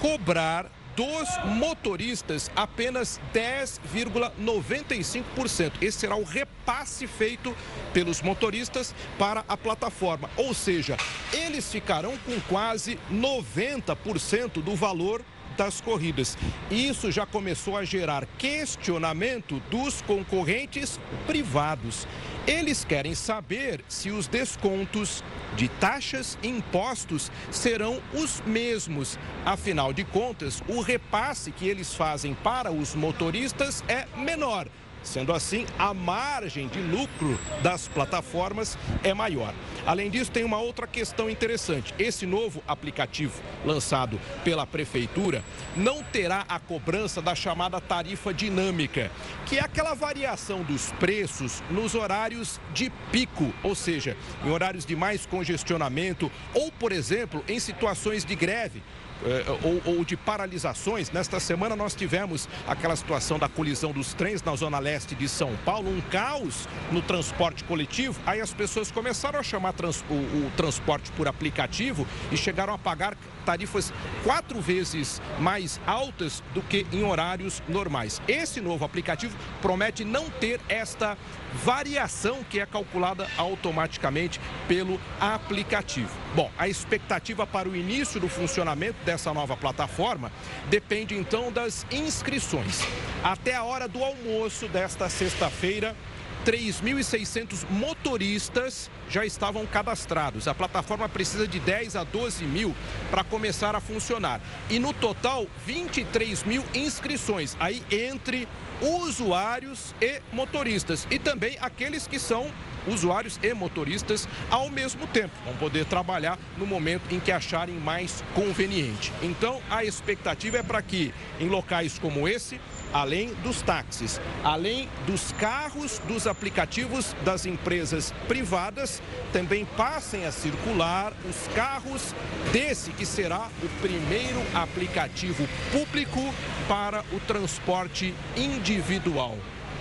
[0.00, 5.72] cobrar dos motoristas apenas 10,95%.
[5.80, 7.54] Esse será o repasse feito
[7.92, 10.30] pelos motoristas para a plataforma.
[10.36, 10.96] Ou seja,
[11.32, 15.22] eles ficarão com quase 90% do valor
[15.60, 16.38] das corridas.
[16.70, 22.08] Isso já começou a gerar questionamento dos concorrentes privados.
[22.46, 25.22] Eles querem saber se os descontos
[25.56, 29.18] de taxas e impostos serão os mesmos.
[29.44, 34.66] Afinal de contas, o repasse que eles fazem para os motoristas é menor.
[35.02, 39.54] Sendo assim, a margem de lucro das plataformas é maior.
[39.86, 41.94] Além disso, tem uma outra questão interessante.
[41.98, 45.42] Esse novo aplicativo lançado pela Prefeitura
[45.76, 49.10] não terá a cobrança da chamada tarifa dinâmica,
[49.46, 54.94] que é aquela variação dos preços nos horários de pico, ou seja, em horários de
[54.94, 58.82] mais congestionamento ou, por exemplo, em situações de greve.
[59.24, 61.10] Eh, ou, ou, de paralisações.
[61.10, 65.54] Nesta semana nós tivemos aquela situação da colisão dos trens na zona leste de São
[65.64, 68.18] Paulo, um caos no transporte coletivo.
[68.24, 72.78] Aí as pessoas começaram a chamar trans, o, o transporte por aplicativo e chegaram a
[72.78, 73.14] pagar
[73.50, 78.22] tarifas quatro vezes mais altas do que em horários normais.
[78.28, 81.18] Esse novo aplicativo promete não ter esta
[81.64, 86.10] variação que é calculada automaticamente pelo aplicativo.
[86.32, 90.30] Bom, a expectativa para o início do funcionamento dessa nova plataforma
[90.68, 92.82] depende então das inscrições.
[93.24, 95.96] Até a hora do almoço desta sexta-feira,
[96.44, 100.48] 3.600 motoristas já estavam cadastrados.
[100.48, 102.74] A plataforma precisa de 10 a 12 mil
[103.10, 104.40] para começar a funcionar.
[104.68, 107.56] E no total, 23 mil inscrições.
[107.60, 108.48] Aí entre
[108.80, 111.06] usuários e motoristas.
[111.10, 112.50] E também aqueles que são
[112.86, 115.34] usuários e motoristas ao mesmo tempo.
[115.44, 119.12] Vão poder trabalhar no momento em que acharem mais conveniente.
[119.22, 122.58] Então, a expectativa é para que em locais como esse
[122.92, 131.12] além dos táxis, além dos carros dos aplicativos das empresas privadas, também passem a circular
[131.28, 132.14] os carros
[132.52, 136.20] desse que será o primeiro aplicativo público
[136.68, 139.36] para o transporte individual.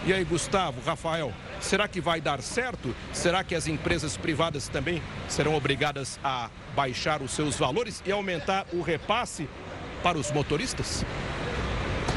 [0.06, 2.95] E aí, Gustavo, Rafael, será que vai dar certo?
[3.12, 8.65] Será que as empresas privadas também serão obrigadas a baixar os seus valores e aumentar
[8.72, 9.50] o repasse
[10.02, 11.04] para os motoristas?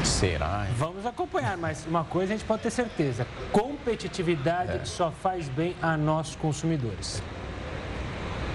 [0.03, 0.65] Será?
[0.67, 0.75] Hein?
[0.77, 4.85] Vamos acompanhar, mas uma coisa a gente pode ter certeza: competitividade é.
[4.85, 7.21] só faz bem a nós consumidores.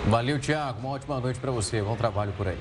[0.07, 0.81] Valeu, Tiago.
[0.81, 1.83] Uma ótima noite para você.
[1.83, 2.59] Bom trabalho por aí.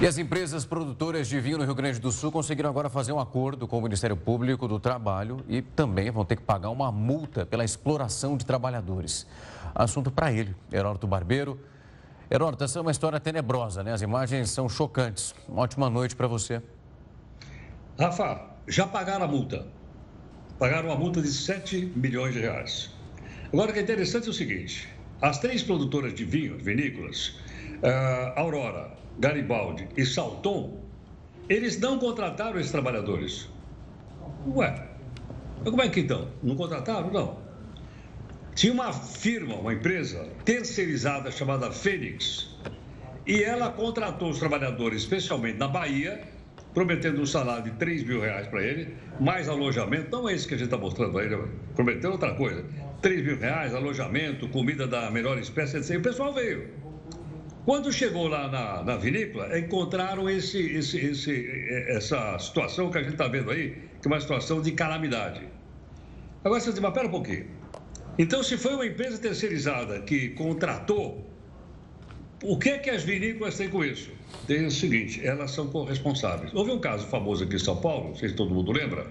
[0.00, 3.20] E as empresas produtoras de vinho no Rio Grande do Sul conseguiram agora fazer um
[3.20, 7.46] acordo com o Ministério Público do Trabalho e também vão ter que pagar uma multa
[7.46, 9.26] pela exploração de trabalhadores.
[9.74, 11.60] Assunto para ele, Heródoto Barbeiro.
[12.30, 13.92] Heródoto, essa é uma história tenebrosa, né?
[13.92, 15.34] As imagens são chocantes.
[15.48, 16.60] Uma ótima noite para você.
[17.98, 19.66] Rafa, já pagaram a multa.
[20.58, 22.90] Pagaram uma multa de 7 milhões de reais.
[23.52, 24.88] Agora, o que é interessante é o seguinte:
[25.22, 27.36] as três produtoras de vinho, vinícolas,
[27.82, 30.80] uh, Aurora, Garibaldi e Salton,
[31.48, 33.48] eles não contrataram esses trabalhadores.
[34.48, 34.88] Ué,
[35.62, 36.28] como é que então?
[36.42, 37.10] Não contrataram?
[37.12, 37.38] Não.
[38.54, 42.56] Tinha uma firma, uma empresa terceirizada chamada Fênix,
[43.26, 46.33] e ela contratou os trabalhadores, especialmente na Bahia,
[46.74, 50.54] prometendo um salário de 3 mil reais para ele, mais alojamento, não é isso que
[50.54, 51.38] a gente está mostrando aí, né?
[51.74, 52.64] prometeu outra coisa.
[53.00, 55.98] 3 mil reais, alojamento, comida da melhor espécie, etc.
[55.98, 56.68] O pessoal veio.
[57.64, 63.12] Quando chegou lá na, na vinícola, encontraram esse, esse, esse, essa situação que a gente
[63.12, 63.70] está vendo aí,
[64.02, 65.48] que é uma situação de calamidade.
[66.44, 67.46] Agora você diz, mas pera um pouquinho.
[68.18, 71.26] Então, se foi uma empresa terceirizada que contratou,
[72.42, 74.10] o que é que as vinícolas têm com isso?
[74.46, 76.52] Tem o seguinte: elas são corresponsáveis.
[76.54, 79.06] Houve um caso famoso aqui em São Paulo, não sei se todo mundo lembra,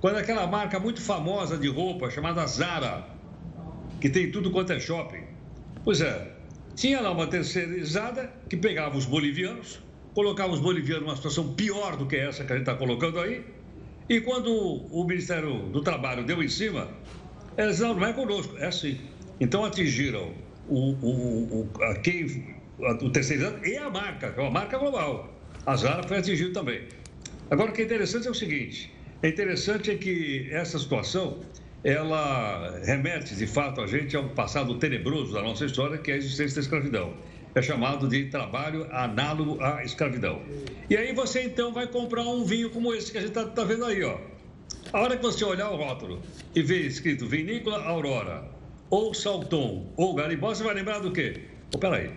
[0.00, 3.06] quando aquela marca muito famosa de roupa chamada Zara,
[4.00, 5.22] que tem tudo quanto é shopping.
[5.84, 6.32] Pois é,
[6.74, 9.80] tinha lá uma terceirizada que pegava os bolivianos,
[10.14, 13.44] colocava os bolivianos numa situação pior do que essa que a gente está colocando aí,
[14.08, 16.88] e quando o Ministério do Trabalho deu em cima,
[17.56, 18.98] eles não, não é conosco, é assim.
[19.40, 20.32] Então atingiram
[20.68, 22.26] o, o, o, a quem
[22.82, 25.32] o terceirizado e a marca, que é uma marca global.
[25.64, 26.82] A Zara foi atingida também.
[27.50, 28.92] Agora, o que é interessante é o seguinte:
[29.22, 31.40] é interessante é que essa situação
[31.84, 36.14] ela remete de fato a gente a um passado tenebroso da nossa história, que é
[36.14, 37.14] a existência da escravidão.
[37.54, 40.40] É chamado de trabalho análogo à escravidão.
[40.88, 43.62] E aí você então vai comprar um vinho como esse que a gente está tá
[43.62, 44.16] vendo aí, ó.
[44.92, 46.20] A hora que você olhar o rótulo
[46.54, 48.44] e ver escrito Vinícola Aurora,
[48.88, 51.42] ou Salton, ou Garibaldi, você vai lembrar do quê?
[51.74, 52.10] Oh, peraí,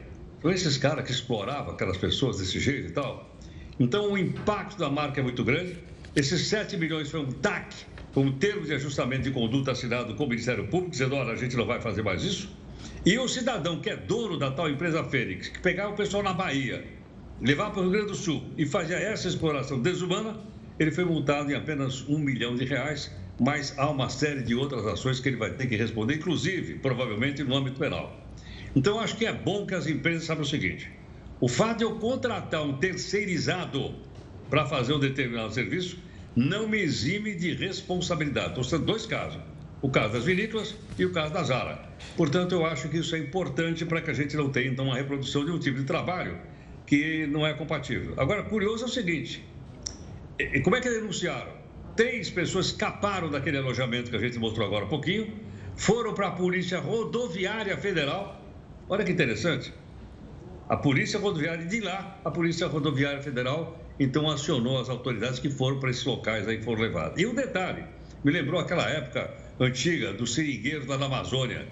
[0.45, 3.35] são esses caras que exploravam aquelas pessoas desse jeito e tal.
[3.79, 5.75] Então, o impacto da marca é muito grande.
[6.15, 7.73] Esses 7 milhões foi um TAC,
[8.15, 11.57] um termo de ajustamento de conduta assinado com o Ministério Público, dizendo: olha, a gente
[11.57, 12.55] não vai fazer mais isso.
[13.03, 16.31] E o cidadão que é dono da tal empresa Fênix, que pegava o pessoal na
[16.31, 16.85] Bahia,
[17.41, 20.39] levava para o Rio Grande do Sul e fazia essa exploração desumana,
[20.77, 24.85] ele foi multado em apenas um milhão de reais, mas há uma série de outras
[24.85, 28.24] ações que ele vai ter que responder, inclusive, provavelmente, no âmbito penal.
[28.75, 30.91] Então, acho que é bom que as empresas saibam o seguinte:
[31.39, 33.95] o fato de eu contratar um terceirizado
[34.49, 35.97] para fazer um determinado serviço
[36.35, 38.49] não me exime de responsabilidade.
[38.49, 39.39] Estou citando dois casos:
[39.81, 41.89] o caso das vinícolas e o caso da Zara.
[42.17, 44.95] Portanto, eu acho que isso é importante para que a gente não tenha, então, uma
[44.95, 46.37] reprodução de um tipo de trabalho
[46.85, 48.13] que não é compatível.
[48.17, 49.47] Agora, curioso é o seguinte:
[50.63, 51.53] como é que denunciaram?
[51.95, 55.33] Três pessoas escaparam daquele alojamento que a gente mostrou agora há pouquinho,
[55.77, 58.44] foram para a Polícia Rodoviária Federal
[58.87, 59.73] Olha que interessante.
[60.69, 65.79] A Polícia Rodoviária de lá, a Polícia Rodoviária Federal, então acionou as autoridades que foram
[65.79, 67.19] para esses locais aí que foram levados.
[67.19, 67.83] E um detalhe,
[68.23, 71.67] me lembrou aquela época antiga do seringueiro da Amazônia,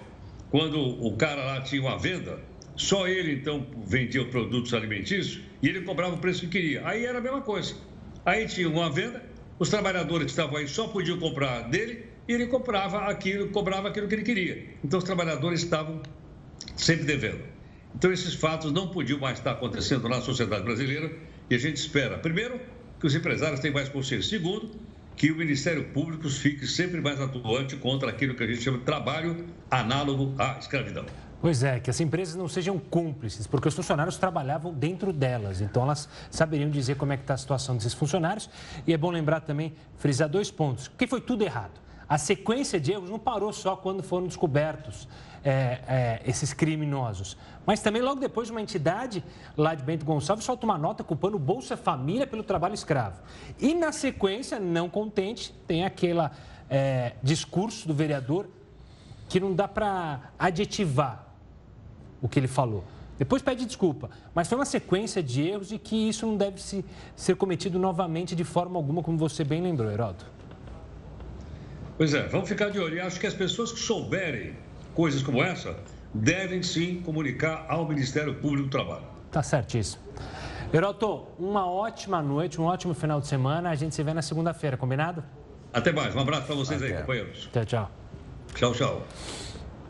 [0.50, 2.40] quando o cara lá tinha uma venda,
[2.74, 6.84] só ele então vendia produtos alimentícios e ele cobrava o preço que queria.
[6.84, 7.76] Aí era a mesma coisa.
[8.26, 9.22] Aí tinha uma venda,
[9.58, 14.08] os trabalhadores que estavam aí só podiam comprar dele e ele comprava aquilo, cobrava aquilo
[14.08, 14.64] que ele queria.
[14.82, 16.02] Então os trabalhadores estavam
[16.76, 17.42] sempre devendo.
[17.94, 21.12] Então, esses fatos não podiam mais estar acontecendo na sociedade brasileira
[21.48, 22.60] e a gente espera, primeiro,
[22.98, 24.38] que os empresários tenham mais consciência.
[24.38, 24.70] Segundo,
[25.16, 28.84] que o Ministério Público fique sempre mais atuante contra aquilo que a gente chama de
[28.84, 31.04] trabalho análogo à escravidão.
[31.40, 35.82] Pois é, que as empresas não sejam cúmplices, porque os funcionários trabalhavam dentro delas, então
[35.82, 38.48] elas saberiam dizer como é que está a situação desses funcionários.
[38.86, 41.78] E é bom lembrar também, frisar dois pontos, porque foi tudo errado.
[42.08, 45.06] A sequência de erros não parou só quando foram descobertos
[45.44, 47.36] é, é, esses criminosos,
[47.66, 49.22] mas também logo depois uma entidade
[49.56, 53.20] lá de Bento Gonçalves solta uma nota culpando o Bolsa Família pelo trabalho escravo.
[53.60, 56.20] E na sequência, não contente, tem aquele
[56.70, 58.48] é, discurso do vereador
[59.28, 61.26] que não dá para adjetivar
[62.22, 62.84] o que ele falou.
[63.18, 66.84] Depois pede desculpa, mas foi uma sequência de erros e que isso não deve se,
[67.14, 70.26] ser cometido novamente de forma alguma, como você bem lembrou, Heródoto.
[71.96, 72.96] Pois é, vamos ficar de olho.
[72.96, 74.56] E acho que as pessoas que souberem
[74.94, 75.76] coisas como essa
[76.12, 79.04] devem sim comunicar ao Ministério Público do Trabalho.
[79.30, 80.02] Tá certíssimo.
[80.72, 83.70] Heroto, uma ótima noite, um ótimo final de semana.
[83.70, 85.22] A gente se vê na segunda-feira, combinado?
[85.72, 86.14] Até mais.
[86.14, 86.92] Um abraço para vocês Até.
[86.92, 87.50] aí, companheiros.
[87.52, 87.90] Tchau, tchau.
[88.54, 89.02] Tchau, tchau.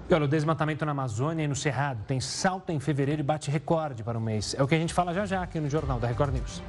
[0.08, 3.50] E olha, o desmatamento na Amazônia e no Cerrado tem salto em fevereiro e bate
[3.50, 4.54] recorde para o mês.
[4.58, 6.62] É o que a gente fala já já aqui no Jornal da Record News.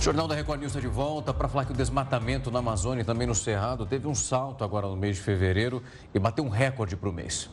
[0.00, 3.04] Jornal da Record News está de volta para falar que o desmatamento na Amazônia e
[3.04, 5.82] também no Cerrado teve um salto agora no mês de fevereiro
[6.14, 7.50] e bateu um recorde para o mês.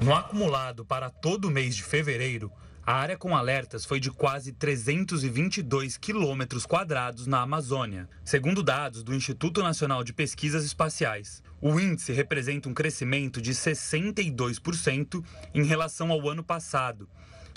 [0.00, 2.52] No acumulado para todo o mês de fevereiro,
[2.86, 9.12] a área com alertas foi de quase 322 quilômetros quadrados na Amazônia, segundo dados do
[9.12, 11.42] Instituto Nacional de Pesquisas Espaciais.
[11.60, 17.08] O índice representa um crescimento de 62% em relação ao ano passado,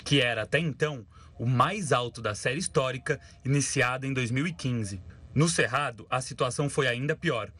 [0.04, 1.06] que era até então
[1.42, 5.02] o mais alto da série histórica iniciada em 2015.
[5.34, 7.50] No Cerrado, a situação foi ainda pior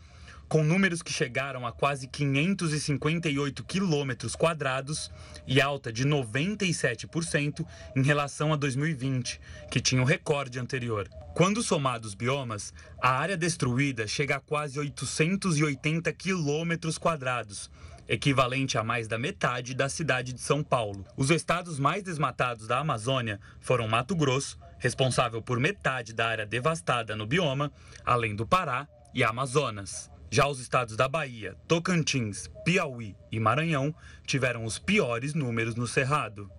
[0.52, 5.10] com números que chegaram a quase 558 quilômetros quadrados
[5.46, 7.66] e alta de 97%
[7.96, 11.08] em relação a 2020, que tinha o recorde anterior.
[11.34, 17.70] Quando somados os biomas, a área destruída chega a quase 880 quilômetros quadrados,
[18.08, 21.04] equivalente a mais da metade da cidade de São Paulo.
[21.16, 27.14] Os estados mais desmatados da Amazônia foram Mato Grosso, responsável por metade da área devastada
[27.14, 27.72] no bioma,
[28.04, 30.10] além do Pará e Amazonas.
[30.30, 33.94] Já os estados da Bahia, Tocantins, Piauí e Maranhão
[34.26, 36.50] tiveram os piores números no Cerrado.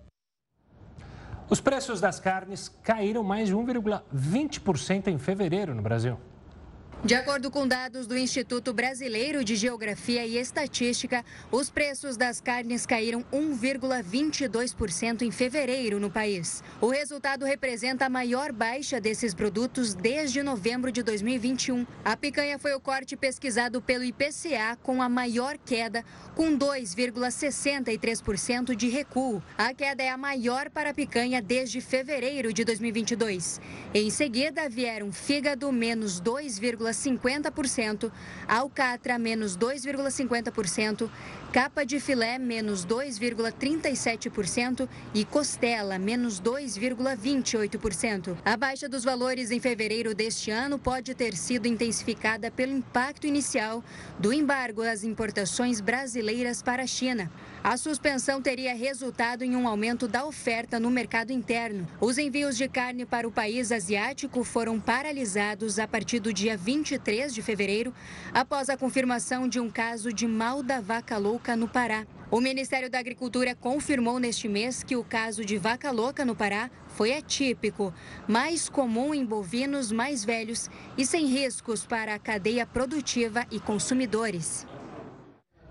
[1.49, 6.19] Os preços das carnes caíram mais de 1,20% em fevereiro no Brasil.
[7.05, 12.85] De acordo com dados do Instituto Brasileiro de Geografia e Estatística, os preços das carnes
[12.85, 16.63] caíram 1,22% em fevereiro no país.
[16.79, 21.85] O resultado representa a maior baixa desses produtos desde novembro de 2021.
[22.05, 28.87] A picanha foi o corte pesquisado pelo IPCA com a maior queda, com 2,63% de
[28.87, 29.43] recuo.
[29.57, 33.59] A queda é a maior para a picanha desde fevereiro de 2022.
[33.93, 36.92] Em seguida, vieram fígado menos 2,5%.
[36.93, 38.11] 2,50%,
[38.47, 41.09] alcatra menos 2,50%,
[41.53, 48.35] capa de filé menos 2,37% e costela menos 2,28%.
[48.43, 53.83] A baixa dos valores em fevereiro deste ano pode ter sido intensificada pelo impacto inicial
[54.17, 57.31] do embargo às importações brasileiras para a China.
[57.63, 61.87] A suspensão teria resultado em um aumento da oferta no mercado interno.
[62.01, 67.31] Os envios de carne para o país asiático foram paralisados a partir do dia 23
[67.31, 67.93] de fevereiro,
[68.33, 72.07] após a confirmação de um caso de mal da vaca louca no Pará.
[72.31, 76.71] O Ministério da Agricultura confirmou neste mês que o caso de vaca louca no Pará
[76.87, 77.93] foi atípico,
[78.27, 84.65] mais comum em bovinos mais velhos e sem riscos para a cadeia produtiva e consumidores.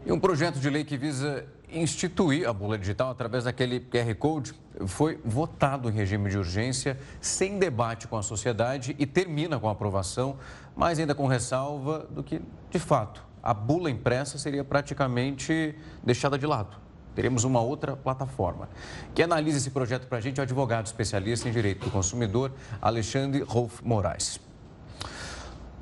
[0.04, 4.52] E um projeto de lei que visa instituir a bula digital através daquele QR Code
[4.86, 9.72] foi votado em regime de urgência, sem debate com a sociedade e termina com a
[9.72, 10.38] aprovação,
[10.76, 16.47] mas ainda com ressalva do que, de fato, a bula impressa seria praticamente deixada de
[16.47, 16.76] lado.
[17.14, 18.68] Teremos uma outra plataforma.
[19.14, 22.53] Quem analisa esse projeto para a gente é o advogado especialista em direito do consumidor,
[22.80, 24.40] Alexandre Rolf Moraes.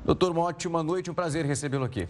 [0.03, 2.07] Doutor, uma ótima noite, um prazer recebê-lo aqui.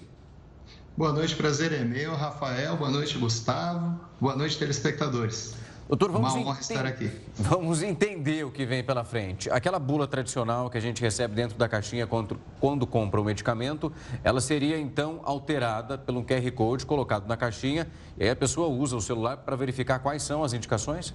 [0.97, 2.77] Boa noite, prazer é meu, Rafael.
[2.77, 3.99] Boa noite, Gustavo.
[4.19, 5.55] Boa noite, telespectadores.
[5.91, 7.11] Doutor, vamos Uma honra estar aqui.
[7.37, 9.49] Vamos entender o que vem pela frente.
[9.49, 13.91] Aquela bula tradicional que a gente recebe dentro da caixinha quando, quando compra o medicamento,
[14.23, 18.95] ela seria então alterada pelo QR Code colocado na caixinha e aí a pessoa usa
[18.95, 21.13] o celular para verificar quais são as indicações?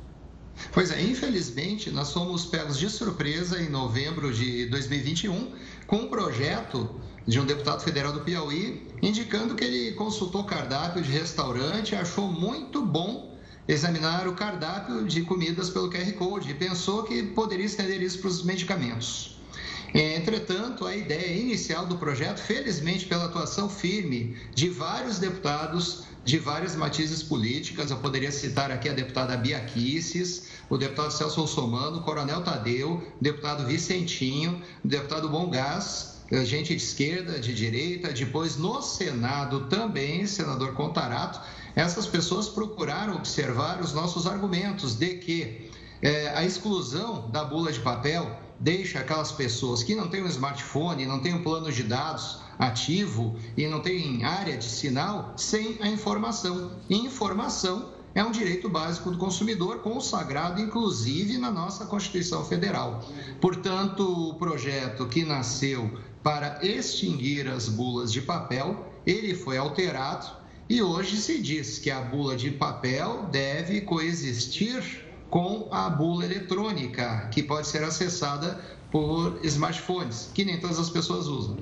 [0.73, 5.53] Pois é, infelizmente, nós fomos pegos de surpresa em novembro de 2021
[5.87, 11.11] com um projeto de um deputado federal do Piauí indicando que ele consultou cardápio de
[11.11, 13.36] restaurante e achou muito bom
[13.69, 18.29] examinar o cardápio de comidas pelo QR Code e pensou que poderia estender isso para
[18.29, 19.37] os medicamentos.
[19.95, 26.75] Entretanto, a ideia inicial do projeto, felizmente pela atuação firme de vários deputados de várias
[26.75, 27.91] matizes políticas.
[27.91, 32.95] Eu poderia citar aqui a deputada Bia Kisses, o deputado Celso Russomano, o coronel Tadeu,
[32.95, 38.83] o deputado Vicentinho, o deputado Bom Gás, eh, gente de esquerda, de direita, depois no
[38.83, 41.41] Senado também, senador Contarato.
[41.77, 45.71] Essas pessoas procuraram observar os nossos argumentos de que
[46.01, 51.05] é, a exclusão da bula de papel deixa aquelas pessoas que não têm um smartphone,
[51.05, 55.87] não têm um plano de dados, ativo e não tem área de sinal sem a
[55.87, 56.73] informação.
[56.89, 63.05] E informação é um direito básico do consumidor, consagrado inclusive na nossa Constituição Federal.
[63.39, 70.83] Portanto, o projeto que nasceu para extinguir as bulas de papel, ele foi alterado e
[70.83, 77.43] hoje se diz que a bula de papel deve coexistir com a bula eletrônica, que
[77.43, 78.61] pode ser acessada
[78.91, 81.57] por smartphones, que nem todas as pessoas usam.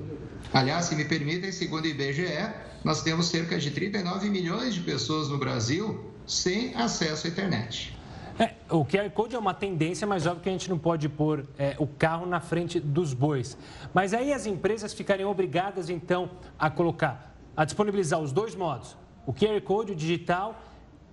[0.53, 2.51] Aliás, se me permitem, segundo o IBGE,
[2.83, 7.95] nós temos cerca de 39 milhões de pessoas no Brasil sem acesso à internet.
[8.37, 11.45] É, o QR Code é uma tendência, mas óbvio que a gente não pode pôr
[11.57, 13.57] é, o carro na frente dos bois.
[13.93, 16.29] Mas aí as empresas ficariam obrigadas, então,
[16.59, 18.95] a colocar, a disponibilizar os dois modos,
[19.25, 20.59] o QR Code, o digital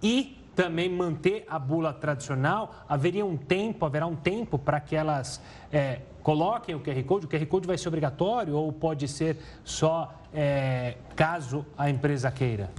[0.03, 2.85] e também manter a bula tradicional?
[2.89, 5.41] Haveria um tempo, haverá um tempo para que elas
[5.73, 7.27] é, coloquem o QR Code?
[7.27, 12.71] O QR Code vai ser obrigatório ou pode ser só é, caso a empresa queira?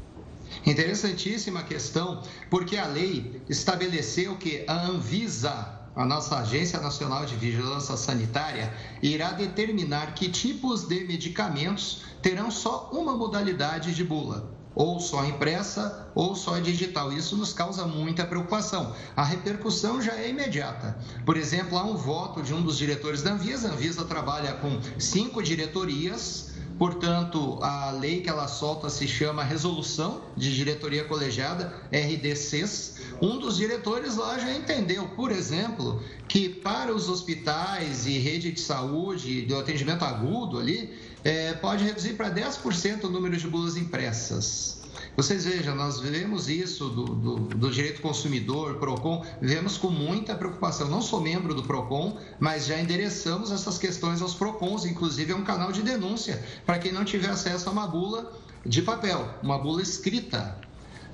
[0.65, 7.95] Interessantíssima questão, porque a lei estabeleceu que a Anvisa, a nossa Agência Nacional de Vigilância
[7.95, 15.23] Sanitária, irá determinar que tipos de medicamentos terão só uma modalidade de bula ou só
[15.25, 17.11] impressa ou só digital.
[17.13, 18.95] Isso nos causa muita preocupação.
[19.15, 20.97] A repercussão já é imediata.
[21.25, 23.69] Por exemplo, há um voto de um dos diretores da Anvisa.
[23.69, 26.53] A Anvisa trabalha com cinco diretorias.
[26.77, 32.95] Portanto, a lei que ela solta se chama Resolução de Diretoria Colegiada, RDCs.
[33.21, 38.59] Um dos diretores lá já entendeu, por exemplo, que para os hospitais e rede de
[38.59, 40.93] saúde, do atendimento agudo ali,
[41.23, 44.82] é, pode reduzir para 10% o número de bulas impressas.
[45.15, 50.89] Vocês vejam, nós vemos isso do, do, do, direito consumidor, PROCON, vemos com muita preocupação.
[50.89, 55.43] Não sou membro do PROCON, mas já endereçamos essas questões aos PROCONs, inclusive é um
[55.43, 58.31] canal de denúncia para quem não tiver acesso a uma bula
[58.65, 60.57] de papel, uma bula escrita.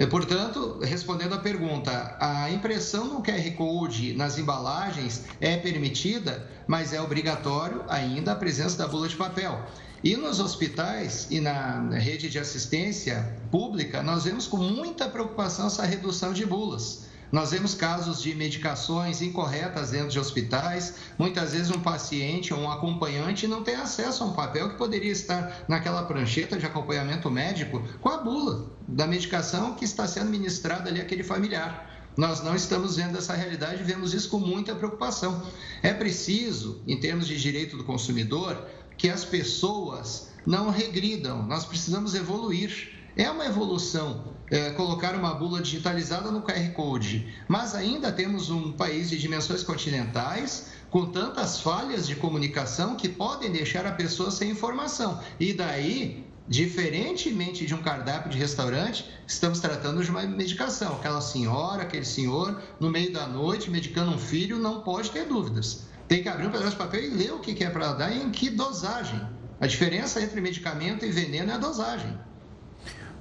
[0.09, 7.01] Portanto, respondendo à pergunta, a impressão no QR Code nas embalagens é permitida, mas é
[7.01, 9.61] obrigatório ainda a presença da bula de papel.
[10.01, 15.83] E nos hospitais e na rede de assistência pública, nós vemos com muita preocupação essa
[15.83, 17.09] redução de bulas.
[17.31, 20.95] Nós vemos casos de medicações incorretas dentro de hospitais.
[21.17, 25.11] Muitas vezes um paciente ou um acompanhante não tem acesso a um papel que poderia
[25.11, 30.89] estar naquela prancheta de acompanhamento médico com a bula da medicação que está sendo ministrada
[30.89, 31.87] ali àquele familiar.
[32.17, 35.41] Nós não estamos vendo essa realidade, vemos isso com muita preocupação.
[35.81, 38.67] É preciso, em termos de direito do consumidor,
[38.99, 42.99] que as pessoas não regridam, nós precisamos evoluir.
[43.15, 48.73] É uma evolução é, colocar uma bula digitalizada no QR Code, mas ainda temos um
[48.73, 54.51] país de dimensões continentais com tantas falhas de comunicação que podem deixar a pessoa sem
[54.51, 55.21] informação.
[55.39, 60.95] E daí, diferentemente de um cardápio de restaurante, estamos tratando de uma medicação.
[60.95, 65.88] Aquela senhora, aquele senhor, no meio da noite, medicando um filho, não pode ter dúvidas
[66.09, 68.19] tem que abrir um pedaço de papel e ler o que é para dar e
[68.19, 69.21] em que dosagem.
[69.61, 72.17] A diferença entre medicamento e veneno é a dosagem.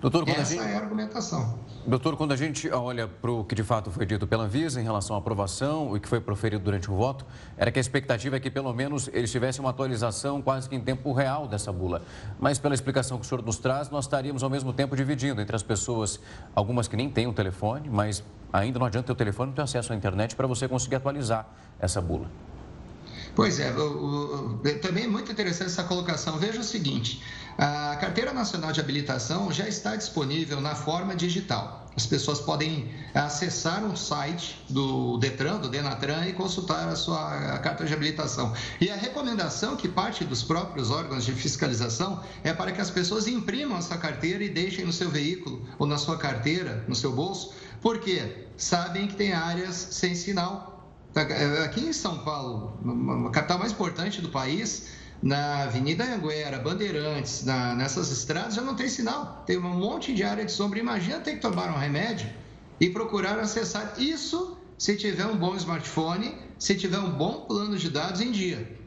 [0.01, 0.73] Doutor, quando Essa a gente...
[0.73, 1.59] é a argumentação.
[1.87, 4.85] Doutor, quando a gente olha para o que de fato foi dito pela Anvisa em
[4.85, 7.27] relação à aprovação e que foi proferido durante o voto,
[7.59, 10.81] era que a expectativa é que pelo menos eles tivessem uma atualização quase que em
[10.81, 12.03] tempo real dessa bula.
[12.41, 15.55] Mas pela explicação que o senhor nos traz, nós estaríamos ao mesmo tempo dividindo entre
[15.55, 16.21] as pessoas,
[16.55, 19.93] algumas que nem têm um telefone, mas ainda não adianta ter o telefone, ter acesso
[19.93, 21.47] à internet para você conseguir atualizar
[21.79, 22.48] essa bula.
[23.39, 26.39] Pois é, o, o, também é muito interessante essa colocação.
[26.39, 27.23] Veja o seguinte:
[27.57, 31.87] a Carteira Nacional de Habilitação já está disponível na forma digital.
[31.95, 37.85] As pessoas podem acessar um site do Detran, do Denatran e consultar a sua carta
[37.85, 38.53] de habilitação.
[38.81, 43.29] E a recomendação que parte dos próprios órgãos de fiscalização é para que as pessoas
[43.29, 47.53] imprimam essa carteira e deixem no seu veículo ou na sua carteira, no seu bolso,
[47.81, 48.49] Por quê?
[48.57, 50.78] Sabem que tem áreas sem sinal.
[51.19, 52.79] Tá, é, aqui em São Paulo,
[53.27, 54.91] a capital mais importante do país,
[55.21, 59.43] na Avenida Anguera, Bandeirantes, na, nessas estradas já não tem sinal.
[59.45, 60.79] Tem um monte de área de sombra.
[60.79, 62.31] Imagina ter que tomar um remédio
[62.79, 67.91] e procurar acessar isso se tiver um bom smartphone, se tiver um bom plano de
[67.91, 68.79] dados em dia.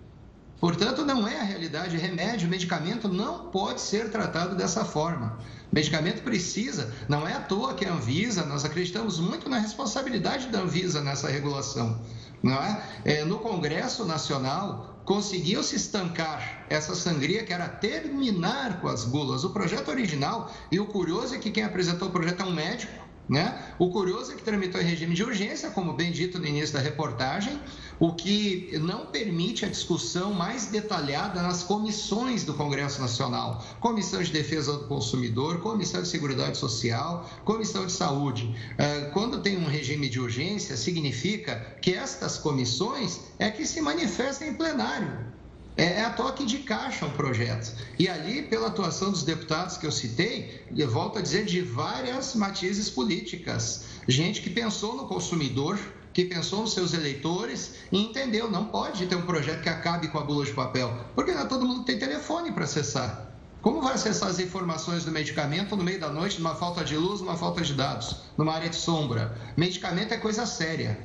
[0.62, 1.98] Portanto, não é a realidade.
[1.98, 5.38] Remédio, medicamento não pode ser tratado dessa forma.
[5.70, 10.60] Medicamento precisa, não é à toa que a Anvisa, nós acreditamos muito na responsabilidade da
[10.60, 12.00] Anvisa nessa regulação.
[12.44, 13.20] É?
[13.20, 19.44] é no Congresso Nacional, conseguiu se estancar essa sangria que era terminar com as bulas.
[19.44, 22.94] O projeto original, e o curioso é que quem apresentou o projeto é um médico,
[23.30, 23.74] né?
[23.78, 26.80] O curioso é que tramitou em regime de urgência, como bem dito no início da
[26.80, 27.60] reportagem,
[28.02, 34.32] o que não permite a discussão mais detalhada nas comissões do Congresso Nacional Comissão de
[34.32, 38.56] Defesa do Consumidor, Comissão de Seguridade Social, Comissão de Saúde.
[38.80, 44.48] É, quando tem um regime de urgência, significa que estas comissões é que se manifestam
[44.48, 45.32] em plenário
[45.78, 47.72] é, é, a toque de caixa um projeto.
[48.00, 52.34] E ali, pela atuação dos deputados que eu citei, eu volto a dizer, de várias
[52.34, 53.86] matizes políticas.
[54.08, 55.80] Gente que pensou no consumidor,
[56.14, 60.18] que pensou nos seus eleitores e entendeu, não pode ter um projeto que acabe com
[60.18, 63.28] a bula de papel, porque não é todo mundo tem telefone para acessar.
[63.62, 67.22] Como vai acessar as informações do medicamento no meio da noite, numa falta de luz,
[67.22, 69.38] numa falta de dados, numa área de sombra?
[69.56, 70.98] Medicamento é coisa séria.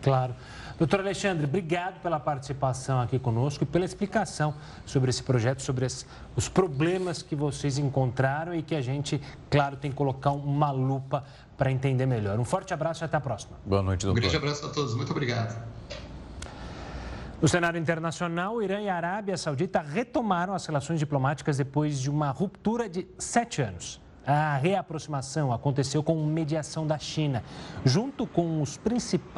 [0.00, 0.34] Claro.
[0.78, 4.54] Doutor Alexandre, obrigado pela participação aqui conosco e pela explicação
[4.86, 6.06] sobre esse projeto, sobre as,
[6.36, 9.20] os problemas que vocês encontraram e que a gente,
[9.50, 11.24] claro, tem que colocar uma lupa
[11.56, 12.38] para entender melhor.
[12.38, 13.56] Um forte abraço e até a próxima.
[13.66, 14.18] Boa noite, doutor.
[14.18, 14.94] Um grande abraço a todos.
[14.94, 15.60] Muito obrigado.
[17.42, 22.08] No cenário internacional, o Irã e a Arábia Saudita retomaram as relações diplomáticas depois de
[22.08, 24.00] uma ruptura de sete anos.
[24.30, 27.42] A reaproximação aconteceu com mediação da China,
[27.82, 28.62] junto com,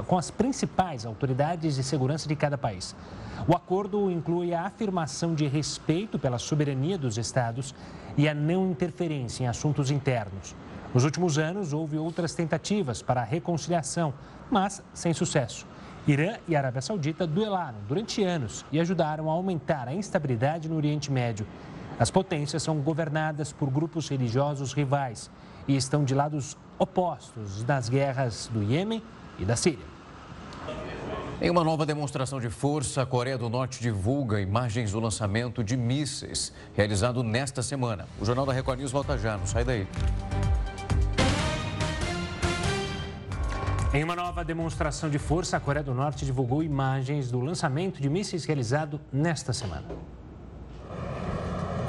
[0.05, 2.97] com, as principais autoridades de segurança de cada país.
[3.47, 7.72] O acordo inclui a afirmação de respeito pela soberania dos Estados
[8.16, 10.57] e a não interferência em assuntos internos.
[10.93, 14.12] Nos últimos anos, houve outras tentativas para a reconciliação,
[14.51, 15.68] mas sem sucesso.
[16.05, 21.12] Irã e Arábia Saudita duelaram durante anos e ajudaram a aumentar a instabilidade no Oriente
[21.12, 21.47] Médio.
[22.01, 25.31] As potências são governadas por grupos religiosos rivais
[25.69, 29.03] e estão de lados opostos nas guerras do Iêmen
[29.39, 29.85] e da Síria.
[31.43, 35.77] Em uma nova demonstração de força, a Coreia do Norte divulga imagens do lançamento de
[35.77, 38.09] mísseis realizado nesta semana.
[38.19, 39.87] O Jornal da Record News volta já, não sai daí.
[43.93, 48.09] Em uma nova demonstração de força, a Coreia do Norte divulgou imagens do lançamento de
[48.09, 49.85] mísseis realizado nesta semana.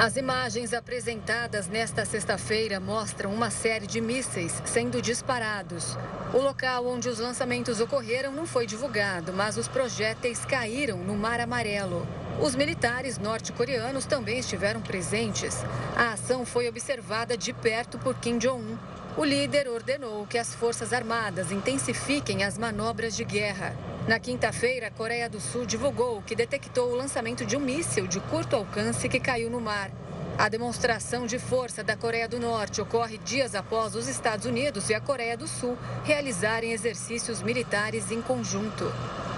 [0.02, 5.96] As imagens apresentadas nesta sexta-feira mostram uma série de mísseis sendo disparados.
[6.34, 11.40] O local onde os lançamentos ocorreram não foi divulgado, mas os projéteis caíram no Mar
[11.40, 12.08] Amarelo.
[12.42, 15.64] Os militares norte-coreanos também estiveram presentes.
[15.96, 18.76] A ação foi observada de perto por Kim Jong-un.
[19.16, 23.76] O líder ordenou que as Forças Armadas intensifiquem as manobras de guerra.
[24.08, 28.20] Na quinta-feira, a Coreia do Sul divulgou que detectou o lançamento de um míssil de
[28.20, 29.92] curto alcance que caiu no mar.
[30.40, 34.96] A demonstração de força da Coreia do Norte ocorre dias após os Estados Unidos e
[34.96, 38.92] a Coreia do Sul realizarem exercícios militares em conjunto.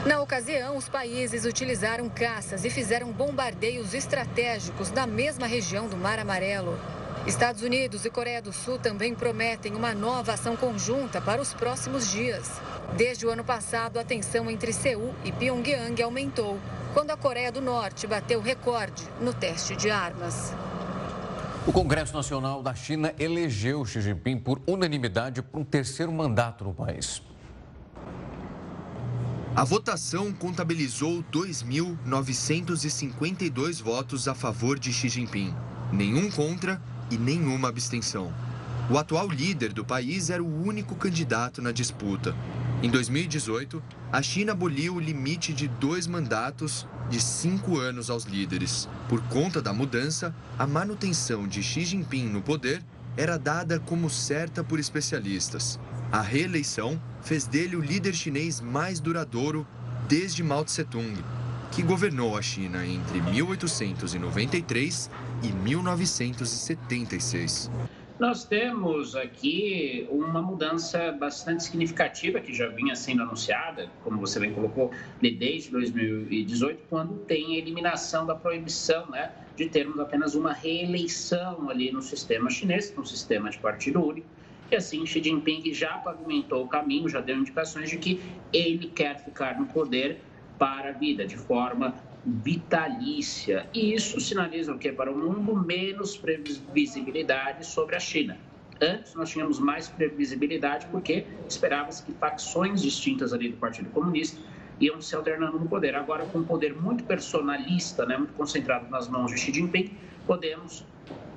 [0.05, 6.19] Na ocasião, os países utilizaram caças e fizeram bombardeios estratégicos na mesma região do Mar
[6.19, 6.79] Amarelo.
[7.25, 12.11] Estados Unidos e Coreia do Sul também prometem uma nova ação conjunta para os próximos
[12.11, 12.51] dias.
[12.97, 16.59] Desde o ano passado, a tensão entre Seul e Pyongyang aumentou,
[16.93, 20.53] quando a Coreia do Norte bateu recorde no teste de armas.
[21.65, 26.73] O Congresso Nacional da China elegeu Xi Jinping por unanimidade para um terceiro mandato no
[26.73, 27.21] país.
[29.55, 35.55] A votação contabilizou 2.952 votos a favor de Xi Jinping,
[35.89, 36.81] nenhum contra
[37.13, 38.33] e nenhuma abstenção.
[38.89, 42.35] O atual líder do país era o único candidato na disputa.
[42.81, 48.89] Em 2018, a China aboliu o limite de dois mandatos de cinco anos aos líderes.
[49.07, 52.83] Por conta da mudança, a manutenção de Xi Jinping no poder
[53.15, 55.79] era dada como certa por especialistas.
[56.11, 59.65] A reeleição fez dele o líder chinês mais duradouro
[60.07, 61.15] desde Mao Tse-tung,
[61.75, 65.09] que governou a China entre 1893
[65.41, 67.71] e 1976.
[68.19, 74.53] Nós temos aqui uma mudança bastante significativa que já vinha sendo anunciada, como você bem
[74.53, 81.67] colocou, desde 2018, quando tem a eliminação da proibição né, de termos apenas uma reeleição
[81.69, 84.27] ali no sistema chinês, no sistema de partido único
[84.73, 88.19] e assim Xi Jinping já pavimentou o caminho, já deu indicações de que
[88.51, 90.19] ele quer ficar no poder
[90.63, 91.93] para a vida, de forma
[92.25, 93.69] vitalícia.
[93.73, 95.53] E isso sinaliza o que para o mundo?
[95.53, 98.39] Menos previsibilidade sobre a China.
[98.81, 104.39] Antes nós tínhamos mais previsibilidade porque esperava-se que facções distintas ali do Partido Comunista
[104.79, 105.95] iam se alternando no poder.
[105.95, 110.87] Agora, com um poder muito personalista, né, muito concentrado nas mãos de Xi Jinping, podemos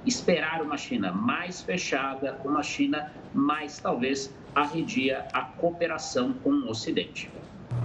[0.04, 7.28] esperar uma China mais fechada, uma China mais, talvez, arredia a cooperação com o Ocidente.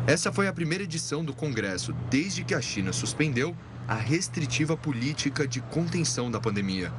[0.07, 3.55] Essa foi a primeira edição do Congresso desde que a China suspendeu
[3.87, 6.91] a restritiva política de contenção da pandemia.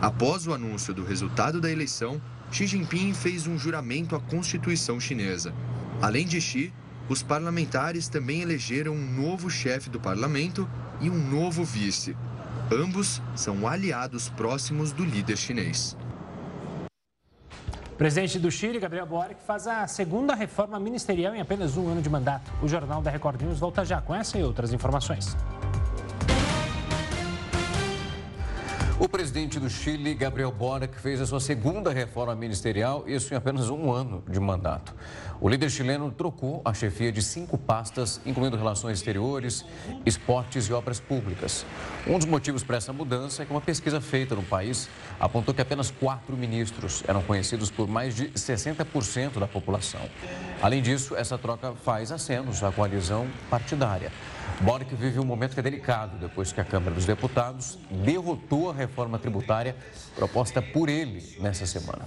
[0.00, 5.54] Após o anúncio do resultado da eleição, Xi Jinping fez um juramento à Constituição chinesa.
[6.00, 6.72] Além de Xi,
[7.08, 10.68] os parlamentares também elegeram um novo chefe do parlamento
[11.00, 12.16] e um novo vice.
[12.72, 15.96] Ambos são aliados próximos do líder chinês.
[18.00, 22.08] Presidente do Chile, Gabriel Boric, faz a segunda reforma ministerial em apenas um ano de
[22.08, 22.50] mandato.
[22.62, 25.36] O Jornal da Record News volta já com essa e outras informações.
[29.00, 33.70] O presidente do Chile, Gabriel Boric, fez a sua segunda reforma ministerial, isso em apenas
[33.70, 34.94] um ano de mandato.
[35.40, 39.64] O líder chileno trocou a chefia de cinco pastas, incluindo relações exteriores,
[40.04, 41.64] esportes e obras públicas.
[42.06, 44.86] Um dos motivos para essa mudança é que uma pesquisa feita no país
[45.18, 50.02] apontou que apenas quatro ministros eram conhecidos por mais de 60% da população.
[50.60, 54.12] Além disso, essa troca faz acenos à coalizão partidária.
[54.60, 58.74] Boric vive um momento que é delicado depois que a Câmara dos Deputados derrotou a
[58.74, 59.74] reforma tributária
[60.14, 62.02] proposta por ele nessa semana.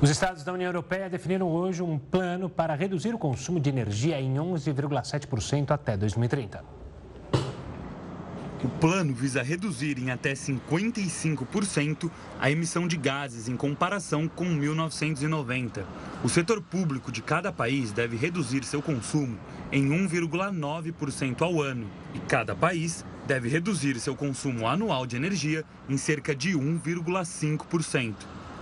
[0.00, 4.20] Os estados da União Europeia definiram hoje um plano para reduzir o consumo de energia
[4.20, 6.62] em 11,7% até 2030.
[8.62, 15.84] O plano visa reduzir em até 55% a emissão de gases em comparação com 1990.
[16.22, 19.38] O setor público de cada país deve reduzir seu consumo
[19.72, 25.96] em 1,9% ao ano e cada país deve reduzir seu consumo anual de energia em
[25.96, 28.14] cerca de 1,5%.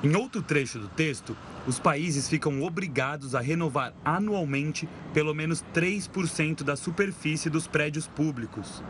[0.02, 1.36] Em outro trecho do texto,
[1.66, 8.82] os países ficam obrigados a renovar anualmente pelo menos 3% da superfície dos prédios públicos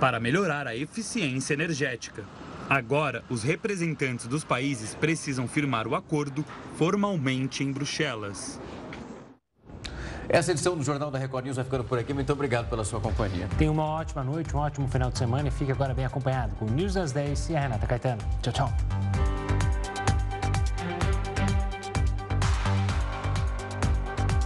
[0.00, 2.24] para melhorar a eficiência energética.
[2.68, 6.44] Agora, os representantes dos países precisam firmar o acordo
[6.76, 8.60] formalmente em Bruxelas.
[10.28, 12.12] Essa edição do Jornal da Record News vai ficando por aqui.
[12.12, 13.48] Muito obrigado pela sua companhia.
[13.58, 16.64] Tenha uma ótima noite, um ótimo final de semana e fique agora bem acompanhado com
[16.64, 18.22] o News das 10 e a Renata Caetano.
[18.42, 19.45] Tchau, tchau.